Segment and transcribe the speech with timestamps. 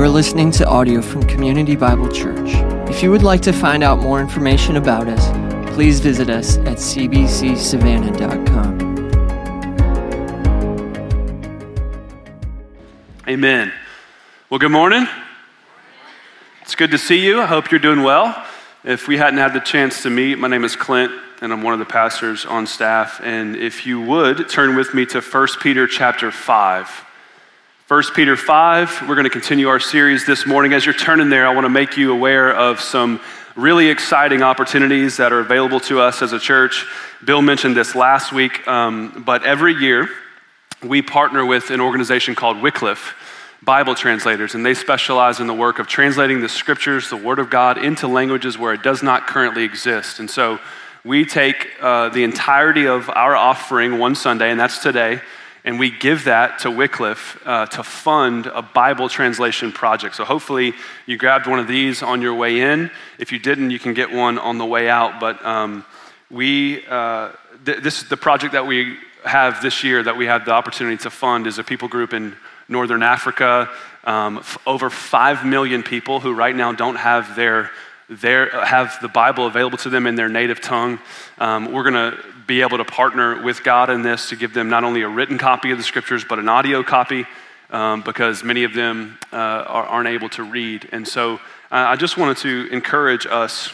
[0.00, 2.52] You are listening to audio from Community Bible Church.
[2.88, 5.28] If you would like to find out more information about us,
[5.74, 8.80] please visit us at cbcsavannah.com.
[13.28, 13.70] Amen.
[14.48, 15.06] Well, good morning.
[16.62, 17.42] It's good to see you.
[17.42, 18.46] I hope you're doing well.
[18.82, 21.12] If we hadn't had the chance to meet, my name is Clint,
[21.42, 23.20] and I'm one of the pastors on staff.
[23.22, 27.04] And if you would turn with me to 1 Peter chapter 5.
[27.90, 30.74] 1 Peter 5, we're going to continue our series this morning.
[30.74, 33.20] As you're turning there, I want to make you aware of some
[33.56, 36.86] really exciting opportunities that are available to us as a church.
[37.24, 40.08] Bill mentioned this last week, um, but every year
[40.84, 43.16] we partner with an organization called Wycliffe
[43.64, 47.50] Bible Translators, and they specialize in the work of translating the scriptures, the Word of
[47.50, 50.20] God, into languages where it does not currently exist.
[50.20, 50.60] And so
[51.04, 55.20] we take uh, the entirety of our offering one Sunday, and that's today
[55.64, 60.16] and we give that to Wycliffe uh, to fund a Bible translation project.
[60.16, 60.72] So hopefully
[61.06, 62.90] you grabbed one of these on your way in.
[63.18, 65.20] If you didn't, you can get one on the way out.
[65.20, 65.84] But um,
[66.30, 67.32] we, uh,
[67.64, 71.10] th- this the project that we have this year that we have the opportunity to
[71.10, 72.34] fund is a people group in
[72.68, 73.68] Northern Africa.
[74.04, 77.70] Um, f- over 5 million people who right now don't have their
[78.08, 80.98] their, have the Bible available to them in their native tongue.
[81.38, 82.18] Um, we're going to
[82.50, 85.38] be able to partner with God in this to give them not only a written
[85.38, 87.24] copy of the scriptures, but an audio copy,
[87.70, 90.88] um, because many of them uh, are, aren't able to read.
[90.90, 91.38] And so uh,
[91.70, 93.72] I just wanted to encourage us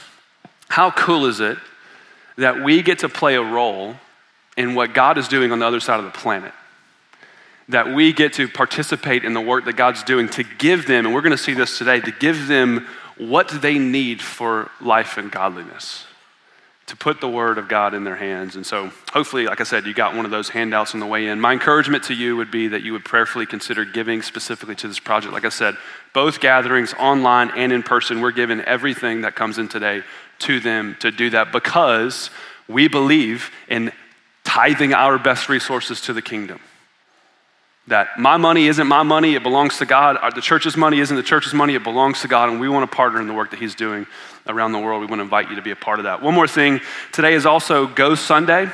[0.68, 1.56] how cool is it
[2.36, 3.94] that we get to play a role
[4.58, 6.52] in what God is doing on the other side of the planet?
[7.70, 11.14] That we get to participate in the work that God's doing to give them, and
[11.14, 15.32] we're going to see this today, to give them what they need for life and
[15.32, 16.05] godliness
[16.86, 18.54] to put the word of God in their hands.
[18.54, 21.26] And so, hopefully, like I said, you got one of those handouts on the way
[21.26, 21.40] in.
[21.40, 25.00] My encouragement to you would be that you would prayerfully consider giving specifically to this
[25.00, 25.32] project.
[25.32, 25.76] Like I said,
[26.14, 30.02] both gatherings, online and in person, we're giving everything that comes in today
[30.40, 32.30] to them to do that because
[32.68, 33.92] we believe in
[34.44, 36.60] tithing our best resources to the kingdom.
[37.88, 40.18] That my money isn't my money, it belongs to God.
[40.34, 42.96] The church's money isn't the church's money, it belongs to God, and we want to
[42.96, 44.06] partner in the work that He's doing
[44.48, 45.00] around the world.
[45.00, 46.22] We want to invite you to be a part of that.
[46.22, 46.80] One more thing
[47.12, 48.68] today is also Go Sunday.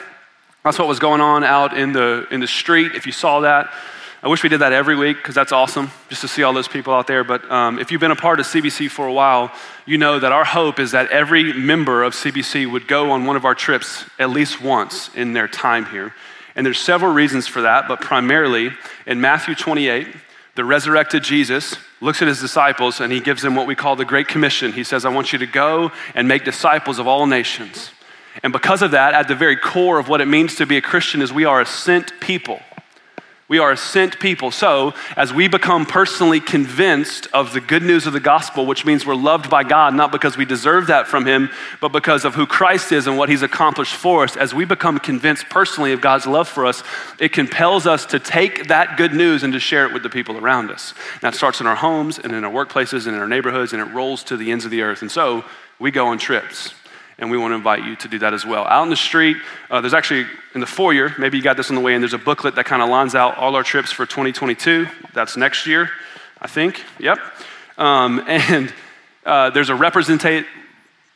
[0.65, 3.73] That's what was going on out in the, in the street, if you saw that.
[4.25, 6.69] I wish we did that every week because that's awesome just to see all those
[6.69, 7.25] people out there.
[7.25, 9.51] But um, if you've been a part of CBC for a while,
[9.85, 13.35] you know that our hope is that every member of CBC would go on one
[13.35, 16.15] of our trips at least once in their time here.
[16.55, 18.71] And there's several reasons for that, but primarily
[19.07, 20.07] in Matthew 28,
[20.55, 24.05] the resurrected Jesus looks at his disciples and he gives them what we call the
[24.05, 24.73] Great Commission.
[24.73, 27.91] He says, I want you to go and make disciples of all nations.
[28.43, 30.83] And because of that, at the very core of what it means to be a
[30.83, 32.61] Christian is we are a sent people.
[33.53, 34.51] We are a sent people.
[34.51, 39.05] So, as we become personally convinced of the good news of the gospel, which means
[39.05, 42.47] we're loved by God, not because we deserve that from Him, but because of who
[42.47, 46.27] Christ is and what He's accomplished for us, as we become convinced personally of God's
[46.27, 46.83] love for us,
[47.19, 50.39] it compels us to take that good news and to share it with the people
[50.39, 50.95] around us.
[51.21, 53.93] That starts in our homes and in our workplaces and in our neighborhoods, and it
[53.93, 55.03] rolls to the ends of the earth.
[55.03, 55.45] And so,
[55.79, 56.73] we go on trips
[57.19, 58.65] and we want to invite you to do that as well.
[58.65, 59.37] Out in the street,
[59.71, 62.15] uh, there's actually in the foyer, maybe you got this on the way in, there's
[62.15, 64.87] a booklet that kind of lines out all our trips for 2022.
[65.13, 65.91] That's next year,
[66.41, 66.83] I think.
[66.99, 67.19] Yep.
[67.79, 68.73] Um, and
[69.25, 70.47] uh, there's a representative.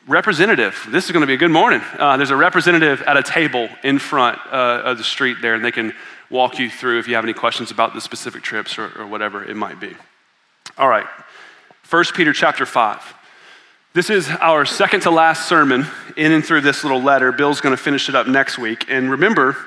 [0.07, 1.81] Representative, this is going to be a good morning.
[1.99, 5.65] Uh, there's a representative at a table in front uh, of the street there, and
[5.65, 5.91] they can
[6.29, 9.43] walk you through if you have any questions about the specific trips or, or whatever
[9.43, 9.93] it might be.
[10.77, 11.05] All right,
[11.89, 13.16] 1 Peter chapter 5.
[13.93, 17.31] This is our second to last sermon in and through this little letter.
[17.31, 18.85] Bill's going to finish it up next week.
[18.89, 19.57] And remember,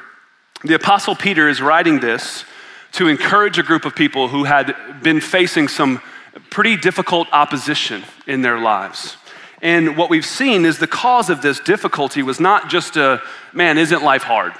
[0.62, 2.44] the Apostle Peter is writing this
[2.92, 6.00] to encourage a group of people who had been facing some
[6.50, 9.16] pretty difficult opposition in their lives.
[9.62, 13.20] And what we've seen is the cause of this difficulty was not just a,
[13.52, 14.52] man, isn't life hard?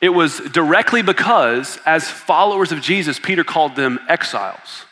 [0.00, 4.86] It was directly because, as followers of Jesus, Peter called them exiles.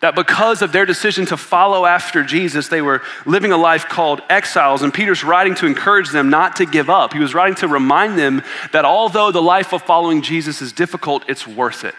[0.00, 4.20] That because of their decision to follow after Jesus, they were living a life called
[4.30, 4.82] exiles.
[4.82, 7.12] And Peter's writing to encourage them not to give up.
[7.12, 8.42] He was writing to remind them
[8.72, 11.96] that although the life of following Jesus is difficult, it's worth it.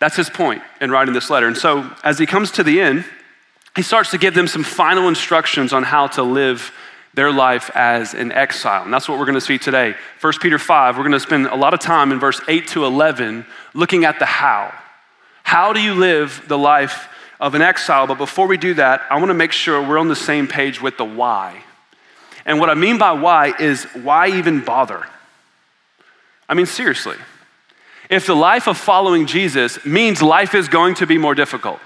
[0.00, 1.46] That's his point in writing this letter.
[1.46, 3.06] And so, as he comes to the end,
[3.74, 6.72] he starts to give them some final instructions on how to live
[7.14, 8.84] their life as an exile.
[8.84, 9.94] And that's what we're going to see today.
[10.20, 12.84] 1 Peter 5, we're going to spend a lot of time in verse 8 to
[12.84, 14.74] 11 looking at the how
[15.46, 17.08] how do you live the life
[17.38, 18.08] of an exile?
[18.08, 20.82] But before we do that, I want to make sure we're on the same page
[20.82, 21.62] with the why.
[22.44, 25.06] And what I mean by why is why even bother?
[26.48, 27.14] I mean, seriously.
[28.10, 31.78] If the life of following Jesus means life is going to be more difficult,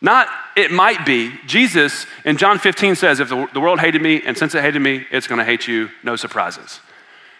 [0.00, 0.26] Not
[0.56, 1.32] it might be.
[1.46, 5.06] Jesus in John 15 says, if the, world hated me, and since it hated me,
[5.12, 5.88] it's going to hate you.
[6.02, 6.80] No surprises.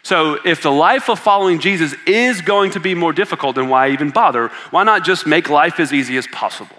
[0.04, 3.90] So, if the life of following Jesus is going to be more difficult, then why
[3.90, 4.48] even bother?
[4.70, 6.76] Why not just make life as easy as possible?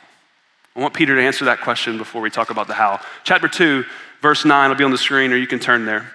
[0.75, 2.99] I want Peter to answer that question before we talk about the how.
[3.23, 3.85] Chapter 2,
[4.21, 6.11] verse 9 will be on the screen, or you can turn there.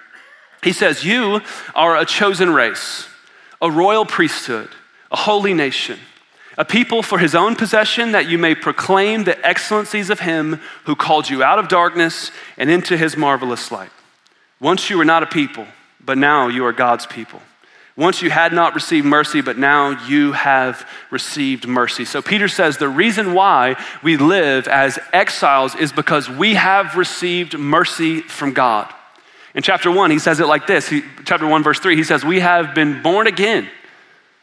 [0.63, 1.41] He says, You
[1.73, 3.07] are a chosen race,
[3.61, 4.69] a royal priesthood,
[5.11, 5.97] a holy nation,
[6.57, 10.95] a people for his own possession, that you may proclaim the excellencies of him who
[10.95, 13.91] called you out of darkness and into his marvelous light.
[14.59, 15.65] Once you were not a people,
[16.03, 17.41] but now you are God's people.
[17.95, 22.05] Once you had not received mercy, but now you have received mercy.
[22.05, 27.57] So Peter says the reason why we live as exiles is because we have received
[27.57, 28.93] mercy from God.
[29.53, 30.87] In chapter 1, he says it like this.
[30.87, 33.67] He, chapter 1, verse 3, he says, We have been born again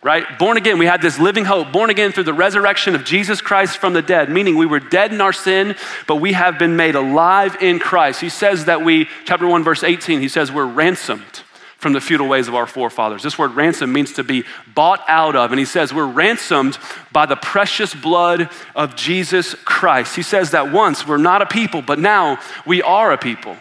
[0.03, 0.39] right?
[0.39, 3.79] Born again, we had this living hope, born again through the resurrection of Jesus Christ
[3.79, 5.75] from the dead, meaning we were dead in our sin,
[6.07, 8.21] but we have been made alive in Christ.
[8.21, 11.43] He says that we, chapter 1, verse 18, he says we're ransomed
[11.87, 13.23] from the feudal ways of our forefathers.
[13.23, 14.43] This word ransom means to be
[14.75, 15.53] bought out of.
[15.53, 16.77] And he says we're ransomed
[17.13, 20.17] by the precious blood of Jesus Christ.
[20.17, 23.57] He says that once we're not a people, but now we are a people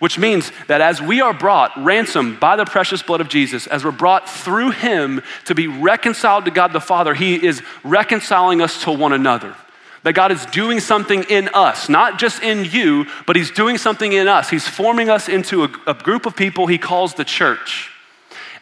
[0.00, 3.84] which means that as we are brought ransomed by the precious blood of Jesus, as
[3.84, 8.82] we're brought through him to be reconciled to God the Father, he is reconciling us
[8.82, 9.54] to one another.
[10.02, 14.12] That God is doing something in us, not just in you, but he's doing something
[14.12, 14.48] in us.
[14.48, 17.90] He's forming us into a, a group of people he calls the church.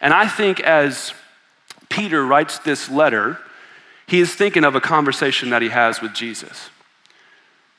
[0.01, 1.13] And I think as
[1.87, 3.39] Peter writes this letter,
[4.07, 6.69] he is thinking of a conversation that he has with Jesus.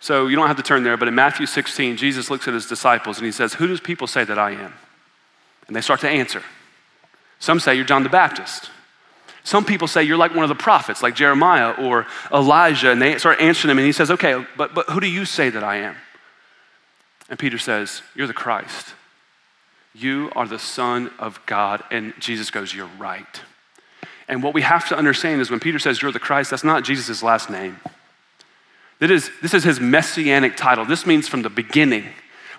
[0.00, 2.66] So you don't have to turn there, but in Matthew 16, Jesus looks at his
[2.66, 4.72] disciples and he says, Who does people say that I am?
[5.66, 6.42] And they start to answer.
[7.38, 8.70] Some say you're John the Baptist.
[9.44, 13.19] Some people say you're like one of the prophets, like Jeremiah or Elijah, and they
[13.19, 15.76] start answering him, and he says, Okay, but, but who do you say that I
[15.76, 15.96] am?
[17.28, 18.94] And Peter says, You're the Christ.
[19.94, 21.82] You are the Son of God.
[21.90, 23.40] And Jesus goes, You're right.
[24.28, 26.84] And what we have to understand is when Peter says, You're the Christ, that's not
[26.84, 27.81] Jesus' last name.
[28.98, 30.84] That is, this is his messianic title.
[30.84, 32.04] This means from the beginning.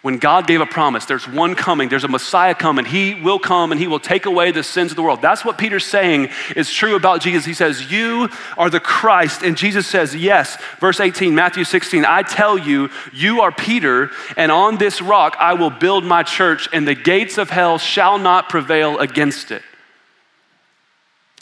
[0.01, 2.85] When God gave a promise, there's one coming, there's a Messiah coming.
[2.85, 5.21] He will come and he will take away the sins of the world.
[5.21, 7.45] That's what Peter's saying is true about Jesus.
[7.45, 8.27] He says, You
[8.57, 9.43] are the Christ.
[9.43, 10.57] And Jesus says, Yes.
[10.79, 15.53] Verse 18, Matthew 16, I tell you, you are Peter, and on this rock I
[15.53, 19.61] will build my church, and the gates of hell shall not prevail against it.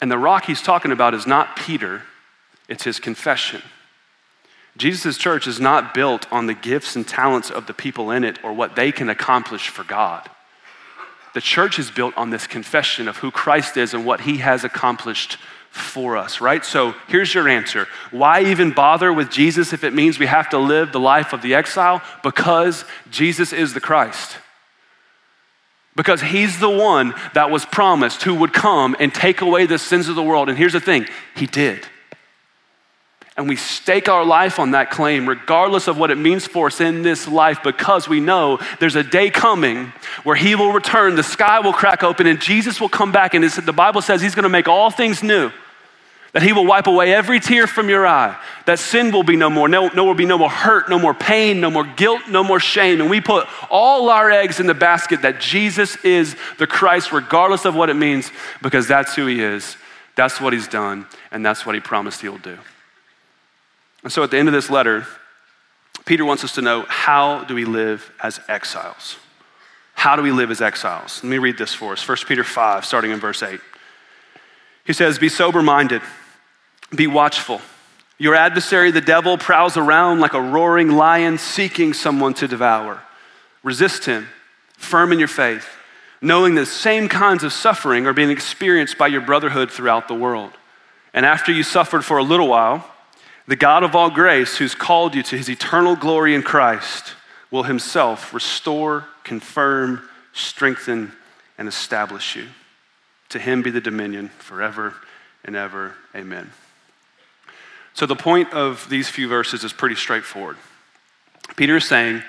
[0.02, 2.02] And the rock he's talking about is not Peter,
[2.68, 3.62] it's his confession.
[4.80, 8.42] Jesus' church is not built on the gifts and talents of the people in it
[8.42, 10.28] or what they can accomplish for God.
[11.34, 14.64] The church is built on this confession of who Christ is and what he has
[14.64, 15.36] accomplished
[15.70, 16.64] for us, right?
[16.64, 17.88] So here's your answer.
[18.10, 21.42] Why even bother with Jesus if it means we have to live the life of
[21.42, 22.00] the exile?
[22.22, 24.38] Because Jesus is the Christ.
[25.94, 30.08] Because he's the one that was promised who would come and take away the sins
[30.08, 30.48] of the world.
[30.48, 31.06] And here's the thing
[31.36, 31.86] he did
[33.40, 36.78] and we stake our life on that claim, regardless of what it means for us
[36.78, 39.94] in this life, because we know there's a day coming
[40.24, 43.32] where He will return, the sky will crack open, and Jesus will come back.
[43.32, 45.50] And the Bible says He's to make all things new.
[46.32, 48.38] That he will wipe away every tear from your eye.
[48.66, 49.68] That sin will be no more.
[49.68, 52.60] No, no will be no more hurt, no more pain, no more guilt, no more
[52.60, 53.00] shame.
[53.00, 57.64] And we put all our eggs in the basket that Jesus is the Christ, regardless
[57.64, 58.30] of what it means,
[58.60, 59.76] because that's who he is.
[60.14, 62.58] That's what he's done, and that's what he promised he'll do.
[64.02, 65.06] And so at the end of this letter,
[66.06, 69.16] Peter wants us to know how do we live as exiles?
[69.94, 71.22] How do we live as exiles?
[71.22, 73.60] Let me read this for us 1 Peter 5, starting in verse 8.
[74.84, 76.02] He says, Be sober minded,
[76.94, 77.60] be watchful.
[78.18, 83.00] Your adversary, the devil, prowls around like a roaring lion seeking someone to devour.
[83.62, 84.28] Resist him,
[84.76, 85.66] firm in your faith,
[86.20, 90.52] knowing the same kinds of suffering are being experienced by your brotherhood throughout the world.
[91.14, 92.89] And after you suffered for a little while,
[93.50, 97.14] the God of all grace, who's called you to his eternal glory in Christ,
[97.50, 101.10] will himself restore, confirm, strengthen,
[101.58, 102.46] and establish you.
[103.30, 104.94] To him be the dominion forever
[105.44, 105.94] and ever.
[106.14, 106.52] Amen.
[107.92, 110.56] So, the point of these few verses is pretty straightforward.
[111.56, 112.22] Peter is saying,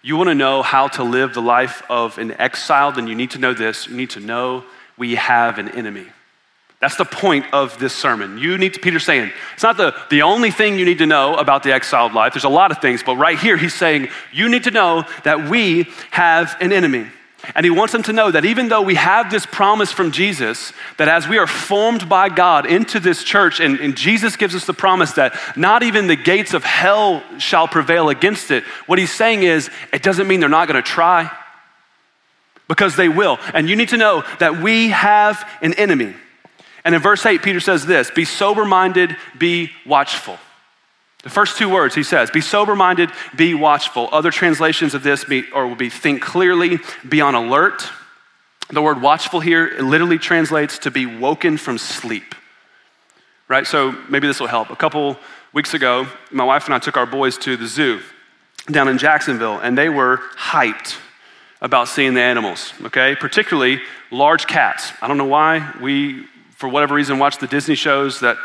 [0.00, 3.32] You want to know how to live the life of an exile, then you need
[3.32, 3.88] to know this.
[3.88, 4.62] You need to know
[4.96, 6.06] we have an enemy.
[6.80, 8.38] That's the point of this sermon.
[8.38, 11.34] You need to, Peter's saying, it's not the, the only thing you need to know
[11.34, 12.34] about the exiled life.
[12.34, 15.50] There's a lot of things, but right here he's saying, you need to know that
[15.50, 17.08] we have an enemy.
[17.54, 20.72] And he wants them to know that even though we have this promise from Jesus,
[20.98, 24.66] that as we are formed by God into this church, and, and, Jesus gives us
[24.66, 29.12] the promise that not even the gates of hell shall prevail against it, what he's
[29.12, 31.30] saying is, it doesn't mean they're not gonna try,
[32.66, 33.38] because they will.
[33.54, 36.14] And you need to know that we have an enemy.
[36.88, 40.38] And in verse 8, Peter says this be sober minded, be watchful.
[41.22, 44.08] The first two words he says, be sober minded, be watchful.
[44.10, 47.86] Other translations of this be, or will be think clearly, be on alert.
[48.70, 52.34] The word watchful here literally translates to be woken from sleep.
[53.48, 53.66] Right?
[53.66, 54.70] So maybe this will help.
[54.70, 55.18] A couple
[55.52, 58.00] weeks ago, my wife and I took our boys to the zoo
[58.70, 60.96] down in Jacksonville, and they were hyped
[61.60, 63.14] about seeing the animals, okay?
[63.14, 64.94] Particularly large cats.
[65.02, 65.74] I don't know why.
[65.82, 66.26] We,
[66.58, 68.36] for whatever reason, watch the Disney shows that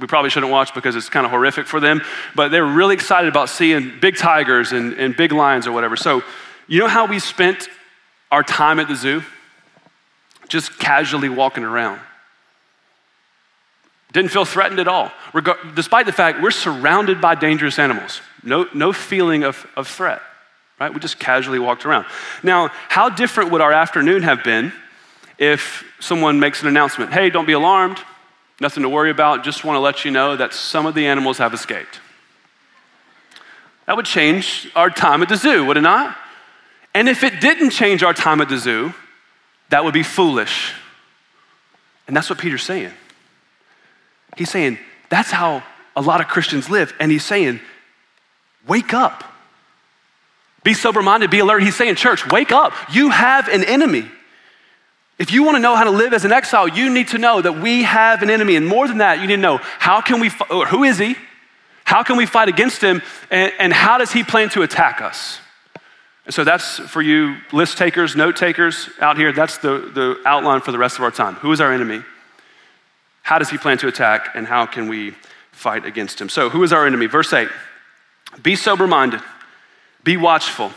[0.00, 2.00] we probably shouldn't watch because it's kind of horrific for them,
[2.34, 5.94] but they were really excited about seeing big tigers and, and big lions or whatever.
[5.94, 6.22] So,
[6.66, 7.68] you know how we spent
[8.30, 9.22] our time at the zoo?
[10.48, 12.00] Just casually walking around.
[14.14, 18.22] Didn't feel threatened at all, Reg- despite the fact we're surrounded by dangerous animals.
[18.42, 20.22] No, no feeling of, of threat,
[20.80, 20.92] right?
[20.92, 22.06] We just casually walked around.
[22.42, 24.72] Now, how different would our afternoon have been
[25.42, 27.12] if someone makes an announcement?
[27.12, 27.98] Hey, don't be alarmed.
[28.60, 29.42] Nothing to worry about.
[29.42, 32.00] Just want to let you know that some of the animals have escaped.
[33.86, 36.16] That would change our time at the zoo, would it not?
[36.94, 38.94] And if it didn't change our time at the zoo,
[39.70, 40.74] that would be foolish.
[42.06, 42.92] And that's what Peter's saying.
[44.36, 45.64] He's saying, that's how
[45.96, 46.94] a lot of Christians live.
[47.00, 47.60] And he's saying,
[48.68, 49.24] wake up.
[50.62, 51.64] Be sober minded, be alert.
[51.64, 52.72] He's saying, church, wake up.
[52.92, 54.08] You have an enemy.
[55.18, 57.40] If you want to know how to live as an exile, you need to know
[57.40, 58.56] that we have an enemy.
[58.56, 61.16] And more than that, you need to know how can we, or who is he?
[61.84, 63.02] How can we fight against him?
[63.30, 65.38] And, and how does he plan to attack us?
[66.24, 69.32] And so that's for you list takers, note takers out here.
[69.32, 71.34] That's the, the outline for the rest of our time.
[71.36, 72.02] Who is our enemy?
[73.22, 74.30] How does he plan to attack?
[74.34, 75.14] And how can we
[75.50, 76.28] fight against him?
[76.28, 77.06] So, who is our enemy?
[77.06, 77.48] Verse 8
[78.42, 79.20] Be sober minded,
[80.04, 80.72] be watchful.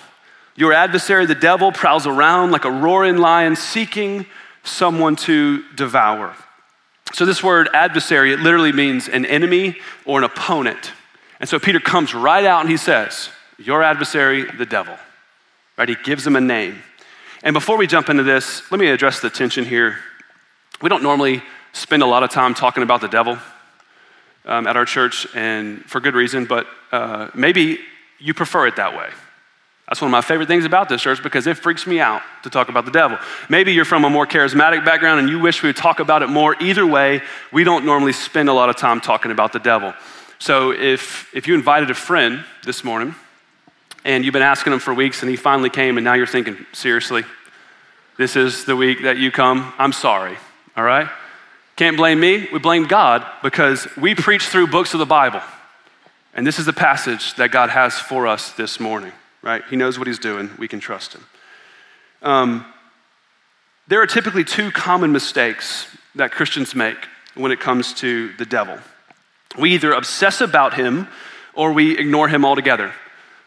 [0.55, 4.25] Your adversary, the devil, prowls around like a roaring lion seeking
[4.63, 6.35] someone to devour.
[7.13, 10.91] So, this word adversary, it literally means an enemy or an opponent.
[11.39, 14.97] And so, Peter comes right out and he says, Your adversary, the devil.
[15.77, 15.89] Right?
[15.89, 16.81] He gives him a name.
[17.43, 19.97] And before we jump into this, let me address the tension here.
[20.81, 21.43] We don't normally
[21.73, 23.37] spend a lot of time talking about the devil
[24.45, 27.79] um, at our church, and for good reason, but uh, maybe
[28.19, 29.09] you prefer it that way.
[29.87, 32.49] That's one of my favorite things about this church because it freaks me out to
[32.49, 33.19] talk about the devil.
[33.49, 36.27] Maybe you're from a more charismatic background and you wish we would talk about it
[36.27, 36.55] more.
[36.59, 39.93] Either way, we don't normally spend a lot of time talking about the devil.
[40.39, 43.13] So if, if you invited a friend this morning
[44.03, 46.65] and you've been asking him for weeks and he finally came and now you're thinking,
[46.73, 47.23] seriously,
[48.17, 50.35] this is the week that you come, I'm sorry,
[50.75, 51.07] all right?
[51.75, 55.41] Can't blame me, we blame God because we preach through books of the Bible.
[56.33, 59.11] And this is the passage that God has for us this morning
[59.45, 59.63] right?
[59.69, 60.49] He knows what he's doing.
[60.57, 61.23] We can trust him.
[62.21, 62.65] Um,
[63.87, 66.97] there are typically two common mistakes that Christians make
[67.35, 68.79] when it comes to the devil.
[69.57, 71.07] We either obsess about him
[71.53, 72.91] or we ignore him altogether,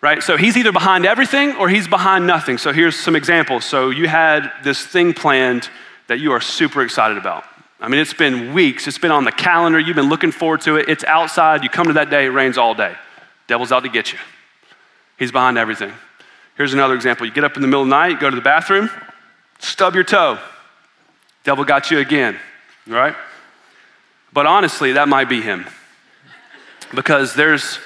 [0.00, 0.22] right?
[0.22, 2.56] So he's either behind everything or he's behind nothing.
[2.56, 3.64] So here's some examples.
[3.64, 5.68] So you had this thing planned
[6.06, 7.44] that you are super excited about.
[7.80, 10.76] I mean, it's been weeks, it's been on the calendar, you've been looking forward to
[10.76, 12.94] it, it's outside, you come to that day, it rains all day.
[13.46, 14.18] Devil's out to get you.
[15.18, 15.92] He's behind everything.
[16.56, 17.26] Here's another example.
[17.26, 18.90] You get up in the middle of the night, go to the bathroom,
[19.58, 20.38] stub your toe.
[21.44, 22.38] Devil got you again,
[22.86, 23.14] right?
[24.32, 25.66] But honestly, that might be him.
[26.94, 27.78] Because there's,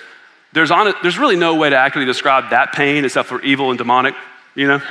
[0.52, 3.78] there's, on, there's really no way to accurately describe that pain except for evil and
[3.78, 4.14] demonic,
[4.54, 4.82] you know?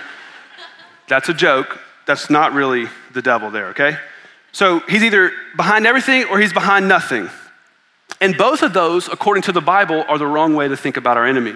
[1.07, 1.79] That's a joke.
[2.05, 3.97] That's not really the devil there, okay?
[4.51, 7.29] So he's either behind everything or he's behind nothing.
[8.19, 11.17] And both of those, according to the Bible, are the wrong way to think about
[11.17, 11.55] our enemy.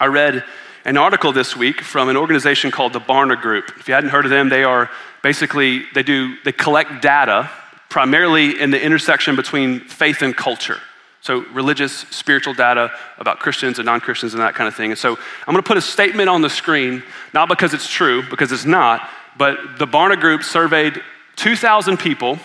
[0.00, 0.44] I read
[0.84, 3.72] an article this week from an organization called the Barna Group.
[3.78, 4.88] If you hadn't heard of them, they are
[5.22, 7.50] basically, they do, they collect data
[7.88, 10.78] primarily in the intersection between faith and culture.
[11.20, 14.90] So, religious, spiritual data about Christians and non Christians and that kind of thing.
[14.90, 17.02] And so, I'm going to put a statement on the screen,
[17.34, 21.02] not because it's true, because it's not, but the Barna Group surveyed
[21.36, 22.38] 2,000 people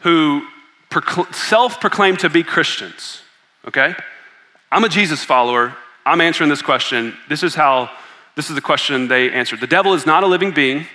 [0.00, 0.44] who
[1.32, 3.22] self proclaimed to be Christians.
[3.66, 3.94] Okay?
[4.72, 5.76] I'm a Jesus follower.
[6.04, 7.16] I'm answering this question.
[7.28, 7.90] This is how,
[8.36, 9.60] this is the question they answered.
[9.60, 10.86] The devil is not a living being,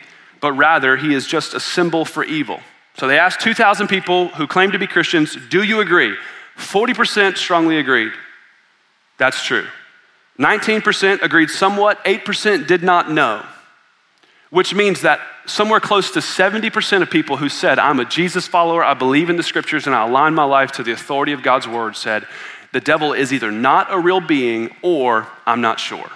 [0.41, 2.59] but rather he is just a symbol for evil.
[2.97, 6.15] So they asked 2,000 people who claim to be Christians, do you agree?
[6.57, 8.13] 40% strongly agreed.
[9.17, 9.65] That's true.
[10.39, 13.43] 19% agreed somewhat, 8% did not know.
[14.55, 18.83] which means that somewhere close to 70% of people who said, I'm a Jesus follower,
[18.85, 21.67] I believe in the scriptures, and I align my life to the authority of God's
[21.67, 22.25] word, said,
[22.75, 26.11] the devil is either not a real being or I'm not sure.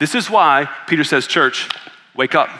[0.00, 1.68] This is why Peter says, Church,
[2.16, 2.50] wake up.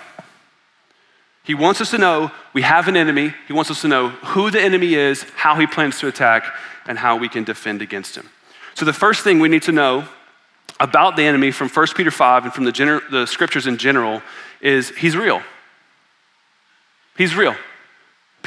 [1.43, 3.35] He wants us to know we have an enemy.
[3.49, 6.45] He wants us to know who the enemy is, how he plans to attack,
[6.87, 8.31] and how we can defend against him.
[8.77, 10.07] So, the first thing we need to know
[10.79, 14.23] about the enemy from 1 Peter 5 and from the, gener- the scriptures in general
[14.61, 15.43] is he's real.
[17.17, 17.57] He's real.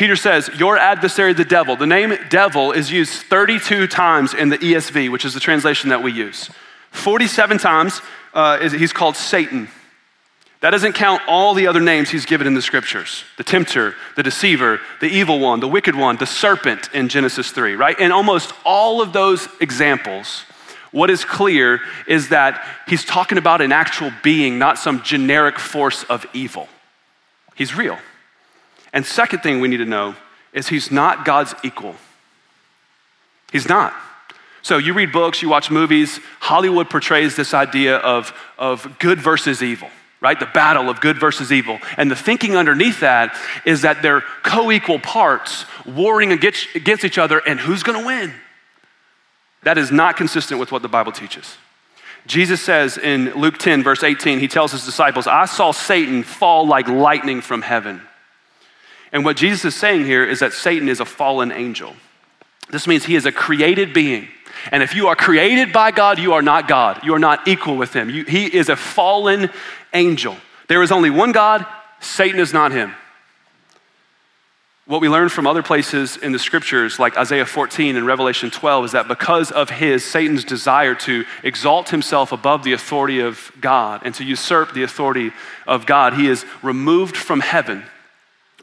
[0.02, 1.76] Peter says, Your adversary, the devil.
[1.76, 6.02] The name devil is used 32 times in the ESV, which is the translation that
[6.02, 6.50] we use.
[6.90, 8.02] 47 times
[8.34, 9.68] uh, is, he's called Satan.
[10.62, 14.24] That doesn't count all the other names he's given in the scriptures the tempter, the
[14.24, 18.00] deceiver, the evil one, the wicked one, the serpent in Genesis 3, right?
[18.00, 20.46] In almost all of those examples,
[20.92, 26.04] what is clear is that he's talking about an actual being, not some generic force
[26.06, 26.68] of evil.
[27.54, 28.00] He's real.
[28.94, 30.16] And second thing we need to know
[30.54, 31.96] is he's not God's equal.
[33.52, 33.94] He's not.
[34.64, 39.64] So you read books, you watch movies, Hollywood portrays this idea of, of good versus
[39.64, 40.40] evil, right?
[40.40, 41.80] The battle of good versus evil.
[41.98, 47.18] And the thinking underneath that is that they're co equal parts warring against, against each
[47.18, 48.34] other, and who's gonna win?
[49.64, 51.58] That is not consistent with what the Bible teaches.
[52.28, 56.68] Jesus says in Luke 10, verse 18, he tells his disciples, I saw Satan fall
[56.68, 58.02] like lightning from heaven.
[59.12, 61.94] And what Jesus is saying here is that Satan is a fallen angel.
[62.70, 64.28] This means he is a created being.
[64.72, 67.04] And if you are created by God, you are not God.
[67.04, 68.10] You are not equal with him.
[68.10, 69.50] You, he is a fallen
[69.94, 70.38] angel.
[70.68, 71.66] There is only one God,
[72.00, 72.94] Satan is not him.
[74.86, 78.86] What we learn from other places in the scriptures, like Isaiah 14 and Revelation 12,
[78.86, 84.02] is that because of his, Satan's desire to exalt himself above the authority of God
[84.04, 85.32] and to usurp the authority
[85.68, 87.84] of God, he is removed from heaven.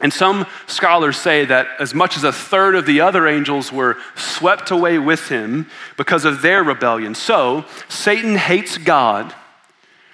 [0.01, 3.97] And some scholars say that as much as a third of the other angels were
[4.15, 7.15] swept away with him because of their rebellion.
[7.15, 9.33] So, Satan hates God,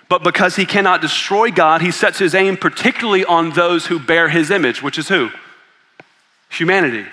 [0.09, 4.29] but because he cannot destroy God, he sets his aim particularly on those who bear
[4.29, 5.29] his image, which is who?
[6.49, 7.05] humanity.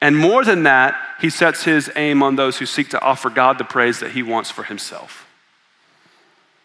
[0.00, 3.58] And more than that, he sets his aim on those who seek to offer God
[3.58, 5.26] the praise that he wants for himself.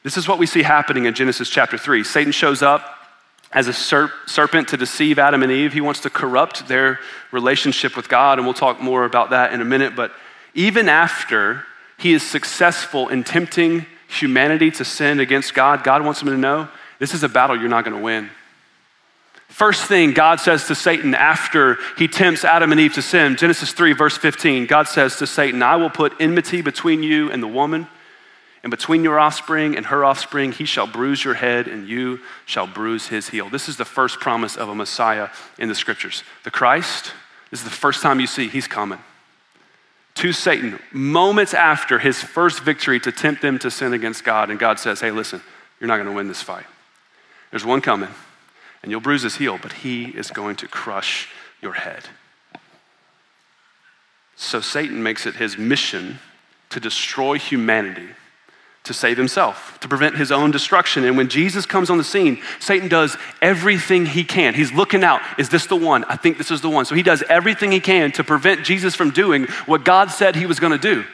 [0.03, 2.03] This is what we see happening in Genesis chapter 3.
[2.03, 2.97] Satan shows up
[3.53, 5.73] as a serp- serpent to deceive Adam and Eve.
[5.73, 6.99] He wants to corrupt their
[7.31, 9.95] relationship with God, and we'll talk more about that in a minute.
[9.95, 10.11] But
[10.53, 11.65] even after
[11.97, 16.67] he is successful in tempting humanity to sin against God, God wants him to know
[16.99, 18.29] this is a battle you're not going to win.
[19.47, 23.73] First thing God says to Satan after he tempts Adam and Eve to sin, Genesis
[23.73, 27.47] 3, verse 15, God says to Satan, I will put enmity between you and the
[27.47, 27.87] woman,
[28.63, 32.67] and between your offspring and her offspring, he shall bruise your head, and you shall
[32.67, 33.49] bruise his heel.
[33.49, 36.23] This is the first promise of a Messiah in the scriptures.
[36.43, 37.11] The Christ,
[37.49, 38.99] this is the first time you see he's coming.
[40.15, 44.59] To Satan, moments after his first victory to tempt them to sin against God, and
[44.59, 45.41] God says, Hey, listen,
[45.79, 46.65] you're not going to win this fight.
[47.49, 48.09] There's one coming
[48.81, 51.29] and you'll bruise his heel, but he is going to crush
[51.61, 52.03] your head.
[54.35, 56.19] So Satan makes it his mission
[56.69, 58.07] to destroy humanity,
[58.83, 61.03] to save himself, to prevent his own destruction.
[61.03, 64.55] And when Jesus comes on the scene, Satan does everything he can.
[64.55, 65.21] He's looking out.
[65.37, 66.03] Is this the one?
[66.05, 66.85] I think this is the one.
[66.85, 70.47] So he does everything he can to prevent Jesus from doing what God said he
[70.47, 71.05] was going to do.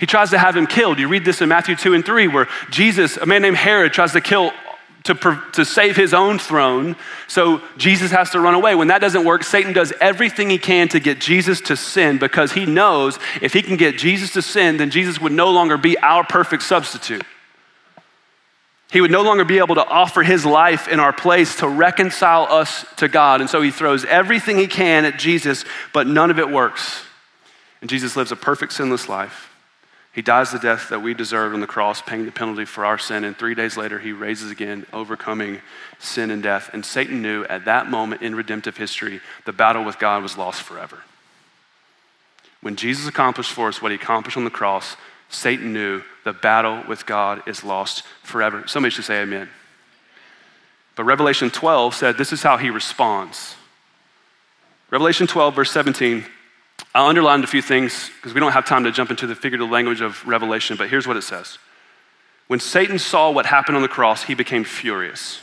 [0.00, 0.98] He tries to have him killed.
[0.98, 4.12] You read this in Matthew 2 and 3, where Jesus, a man named Herod, tries
[4.12, 4.52] to kill
[5.04, 6.96] to, to save his own throne.
[7.28, 8.74] So Jesus has to run away.
[8.74, 12.52] When that doesn't work, Satan does everything he can to get Jesus to sin because
[12.52, 15.98] he knows if he can get Jesus to sin, then Jesus would no longer be
[15.98, 17.22] our perfect substitute.
[18.90, 22.46] He would no longer be able to offer his life in our place to reconcile
[22.50, 23.40] us to God.
[23.40, 27.02] And so he throws everything he can at Jesus, but none of it works.
[27.80, 29.53] And Jesus lives a perfect, sinless life.
[30.14, 32.98] He dies the death that we deserved on the cross, paying the penalty for our
[32.98, 33.24] sin.
[33.24, 35.60] And three days later, he raises again, overcoming
[35.98, 36.70] sin and death.
[36.72, 40.62] And Satan knew at that moment in redemptive history, the battle with God was lost
[40.62, 41.02] forever.
[42.60, 44.96] When Jesus accomplished for us what he accomplished on the cross,
[45.28, 48.68] Satan knew the battle with God is lost forever.
[48.68, 49.48] Somebody should say amen.
[50.94, 53.56] But Revelation 12 said this is how he responds.
[54.90, 56.24] Revelation 12, verse 17
[56.94, 59.68] I underlined a few things because we don't have time to jump into the figurative
[59.68, 61.58] language of Revelation, but here's what it says.
[62.46, 65.40] When Satan saw what happened on the cross, he became furious.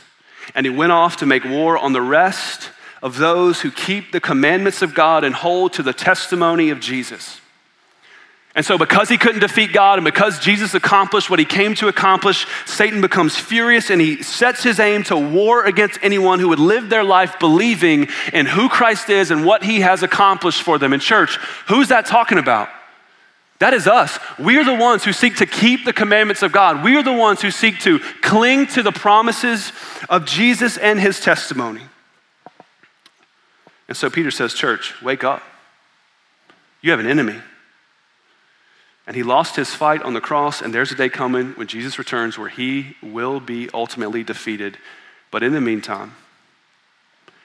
[0.54, 2.70] And he went off to make war on the rest
[3.02, 7.41] of those who keep the commandments of God and hold to the testimony of Jesus.
[8.54, 11.88] And so, because he couldn't defeat God and because Jesus accomplished what he came to
[11.88, 16.58] accomplish, Satan becomes furious and he sets his aim to war against anyone who would
[16.58, 20.92] live their life believing in who Christ is and what he has accomplished for them.
[20.92, 21.36] In church,
[21.68, 22.68] who's that talking about?
[23.58, 24.18] That is us.
[24.38, 26.84] We are the ones who seek to keep the commandments of God.
[26.84, 29.72] We are the ones who seek to cling to the promises
[30.10, 31.82] of Jesus and his testimony.
[33.88, 35.42] And so Peter says, Church, wake up.
[36.82, 37.40] You have an enemy.
[39.06, 41.98] And he lost his fight on the cross, and there's a day coming when Jesus
[41.98, 44.78] returns where he will be ultimately defeated.
[45.30, 46.14] But in the meantime,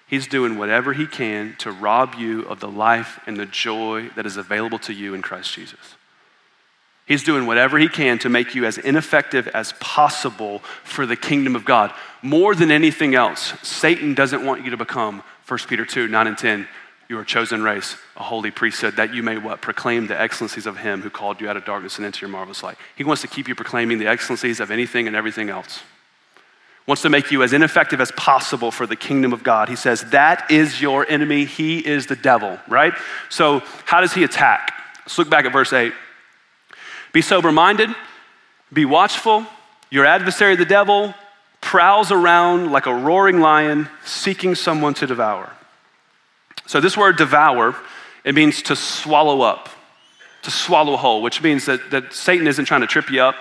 [0.08, 4.26] he's doing whatever he can to rob you of the life and the joy that
[4.26, 5.96] is available to you in Christ Jesus.
[7.08, 11.56] He's doing whatever he can to make you as ineffective as possible for the kingdom
[11.56, 11.94] of God.
[12.22, 16.38] More than anything else, Satan doesn't want you to become 1 Peter 2 9 and
[16.38, 16.68] 10
[17.10, 19.62] you are a chosen race, a holy priesthood, that you may what?
[19.62, 22.64] Proclaim the excellencies of him who called you out of darkness and into your marvelous
[22.64, 22.78] light.
[22.96, 25.82] He wants to keep you proclaiming the excellencies of anything and everything else.
[26.86, 29.70] Wants to make you as ineffective as possible for the kingdom of God.
[29.70, 31.46] He says, that is your enemy.
[31.46, 32.94] He is the devil, right?
[33.30, 34.74] So, how does he attack?
[35.00, 35.94] Let's look back at verse 8.
[37.14, 37.90] Be sober minded,
[38.72, 39.46] be watchful.
[39.90, 41.14] Your adversary, the devil,
[41.62, 45.52] prowls around like a roaring lion seeking someone to devour.
[46.68, 47.76] So, this word devour,
[48.24, 49.70] it means to swallow up,
[50.44, 53.36] to swallow whole, which means that, that Satan isn't trying to trip you up,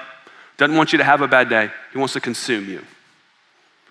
[0.56, 1.70] doesn't want you to have a bad day.
[1.92, 2.82] He wants to consume you,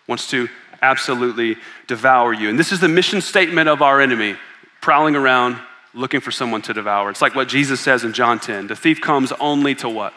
[0.08, 0.50] wants to
[0.82, 2.50] absolutely devour you.
[2.50, 4.36] And this is the mission statement of our enemy
[4.82, 5.58] prowling around
[5.94, 7.10] looking for someone to devour.
[7.10, 10.14] It's like what Jesus says in John 10 the thief comes only to what?